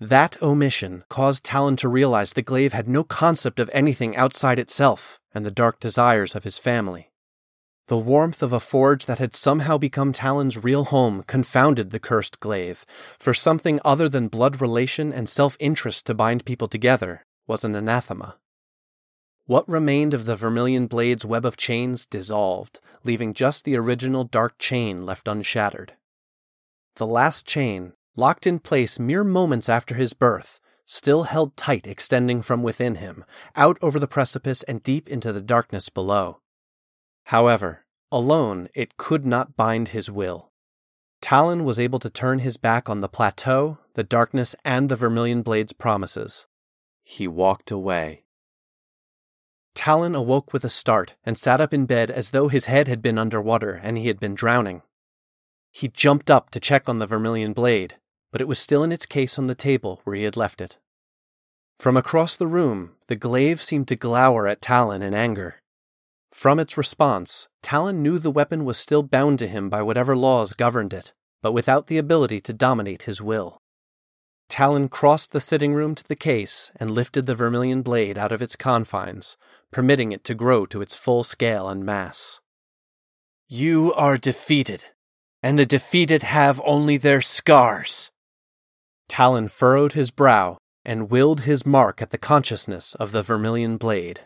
That 0.00 0.42
omission 0.42 1.04
caused 1.08 1.44
Talon 1.44 1.76
to 1.76 1.88
realize 1.88 2.32
the 2.32 2.42
glaive 2.42 2.72
had 2.72 2.88
no 2.88 3.04
concept 3.04 3.60
of 3.60 3.70
anything 3.72 4.16
outside 4.16 4.58
itself 4.58 5.20
and 5.32 5.46
the 5.46 5.50
dark 5.52 5.78
desires 5.78 6.34
of 6.34 6.42
his 6.42 6.58
family. 6.58 7.12
The 7.86 7.98
warmth 7.98 8.42
of 8.42 8.52
a 8.52 8.60
forge 8.60 9.06
that 9.06 9.18
had 9.18 9.36
somehow 9.36 9.78
become 9.78 10.12
Talon's 10.12 10.56
real 10.56 10.86
home 10.86 11.22
confounded 11.28 11.90
the 11.90 12.00
cursed 12.00 12.40
glaive, 12.40 12.84
for 13.18 13.34
something 13.34 13.78
other 13.84 14.08
than 14.08 14.28
blood 14.28 14.60
relation 14.60 15.12
and 15.12 15.28
self 15.28 15.56
interest 15.60 16.06
to 16.06 16.14
bind 16.14 16.44
people 16.44 16.66
together 16.66 17.24
was 17.50 17.64
an 17.64 17.74
anathema. 17.74 18.36
What 19.46 19.68
remained 19.68 20.14
of 20.14 20.24
the 20.24 20.36
vermilion 20.36 20.86
blade's 20.86 21.24
web 21.24 21.44
of 21.44 21.56
chains 21.56 22.06
dissolved, 22.06 22.78
leaving 23.02 23.34
just 23.34 23.64
the 23.64 23.76
original 23.76 24.22
dark 24.22 24.56
chain 24.58 25.04
left 25.04 25.26
unshattered. 25.26 25.94
The 26.94 27.08
last 27.08 27.48
chain, 27.48 27.94
locked 28.14 28.46
in 28.46 28.60
place 28.60 29.00
mere 29.00 29.24
moments 29.24 29.68
after 29.68 29.96
his 29.96 30.12
birth, 30.12 30.60
still 30.84 31.24
held 31.24 31.56
tight 31.56 31.88
extending 31.88 32.40
from 32.40 32.62
within 32.62 32.94
him, 32.94 33.24
out 33.56 33.78
over 33.82 33.98
the 33.98 34.06
precipice 34.06 34.62
and 34.62 34.80
deep 34.80 35.08
into 35.08 35.32
the 35.32 35.40
darkness 35.40 35.88
below. 35.88 36.38
However, 37.24 37.84
alone 38.12 38.68
it 38.76 38.96
could 38.96 39.24
not 39.24 39.56
bind 39.56 39.88
his 39.88 40.08
will. 40.08 40.52
Talon 41.20 41.64
was 41.64 41.80
able 41.80 41.98
to 41.98 42.10
turn 42.10 42.38
his 42.38 42.56
back 42.56 42.88
on 42.88 43.00
the 43.00 43.08
plateau, 43.08 43.78
the 43.94 44.04
darkness, 44.04 44.54
and 44.64 44.88
the 44.88 44.94
Vermilion 44.94 45.42
Blade's 45.42 45.72
promises. 45.72 46.46
He 47.02 47.26
walked 47.26 47.70
away. 47.70 48.24
Talon 49.74 50.14
awoke 50.14 50.52
with 50.52 50.64
a 50.64 50.68
start 50.68 51.14
and 51.24 51.38
sat 51.38 51.60
up 51.60 51.72
in 51.72 51.86
bed 51.86 52.10
as 52.10 52.30
though 52.30 52.48
his 52.48 52.66
head 52.66 52.88
had 52.88 53.00
been 53.00 53.18
under 53.18 53.40
water 53.40 53.80
and 53.82 53.96
he 53.96 54.08
had 54.08 54.20
been 54.20 54.34
drowning. 54.34 54.82
He 55.70 55.88
jumped 55.88 56.30
up 56.30 56.50
to 56.50 56.60
check 56.60 56.88
on 56.88 56.98
the 56.98 57.06
Vermilion 57.06 57.52
Blade, 57.52 57.96
but 58.32 58.40
it 58.40 58.48
was 58.48 58.58
still 58.58 58.82
in 58.82 58.92
its 58.92 59.06
case 59.06 59.38
on 59.38 59.46
the 59.46 59.54
table 59.54 60.00
where 60.04 60.16
he 60.16 60.24
had 60.24 60.36
left 60.36 60.60
it. 60.60 60.78
From 61.78 61.96
across 61.96 62.36
the 62.36 62.46
room, 62.46 62.96
the 63.06 63.16
glaive 63.16 63.62
seemed 63.62 63.88
to 63.88 63.96
glower 63.96 64.46
at 64.46 64.60
Talon 64.60 65.02
in 65.02 65.14
anger. 65.14 65.62
From 66.30 66.60
its 66.60 66.76
response, 66.76 67.48
Talon 67.62 68.02
knew 68.02 68.18
the 68.18 68.30
weapon 68.30 68.64
was 68.64 68.78
still 68.78 69.02
bound 69.02 69.38
to 69.38 69.48
him 69.48 69.70
by 69.70 69.82
whatever 69.82 70.14
laws 70.16 70.52
governed 70.52 70.92
it, 70.92 71.12
but 71.42 71.52
without 71.52 71.86
the 71.86 71.98
ability 71.98 72.40
to 72.42 72.52
dominate 72.52 73.04
his 73.04 73.22
will. 73.22 73.62
Talon 74.50 74.88
crossed 74.88 75.30
the 75.30 75.40
sitting 75.40 75.72
room 75.72 75.94
to 75.94 76.04
the 76.04 76.16
case 76.16 76.72
and 76.76 76.90
lifted 76.90 77.26
the 77.26 77.34
vermilion 77.34 77.82
blade 77.82 78.18
out 78.18 78.32
of 78.32 78.42
its 78.42 78.56
confines, 78.56 79.36
permitting 79.70 80.10
it 80.10 80.24
to 80.24 80.34
grow 80.34 80.66
to 80.66 80.82
its 80.82 80.96
full 80.96 81.22
scale 81.22 81.68
and 81.68 81.84
mass. 81.84 82.40
You 83.48 83.94
are 83.94 84.16
defeated, 84.16 84.84
and 85.42 85.58
the 85.58 85.64
defeated 85.64 86.24
have 86.24 86.60
only 86.64 86.96
their 86.96 87.22
scars. 87.22 88.10
Talon 89.08 89.48
furrowed 89.48 89.92
his 89.92 90.10
brow 90.10 90.58
and 90.84 91.10
willed 91.10 91.42
his 91.42 91.64
mark 91.64 92.02
at 92.02 92.10
the 92.10 92.18
consciousness 92.18 92.94
of 92.96 93.12
the 93.12 93.22
vermilion 93.22 93.76
blade. 93.76 94.22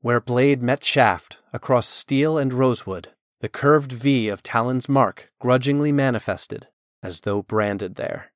Where 0.00 0.20
blade 0.20 0.60
met 0.62 0.84
shaft, 0.84 1.40
across 1.52 1.88
steel 1.88 2.36
and 2.36 2.52
rosewood, 2.52 3.08
the 3.40 3.48
curved 3.48 3.92
V 3.92 4.28
of 4.28 4.42
Talon's 4.42 4.88
mark 4.88 5.30
grudgingly 5.38 5.92
manifested, 5.92 6.66
as 7.02 7.20
though 7.20 7.42
branded 7.42 7.94
there. 7.94 8.32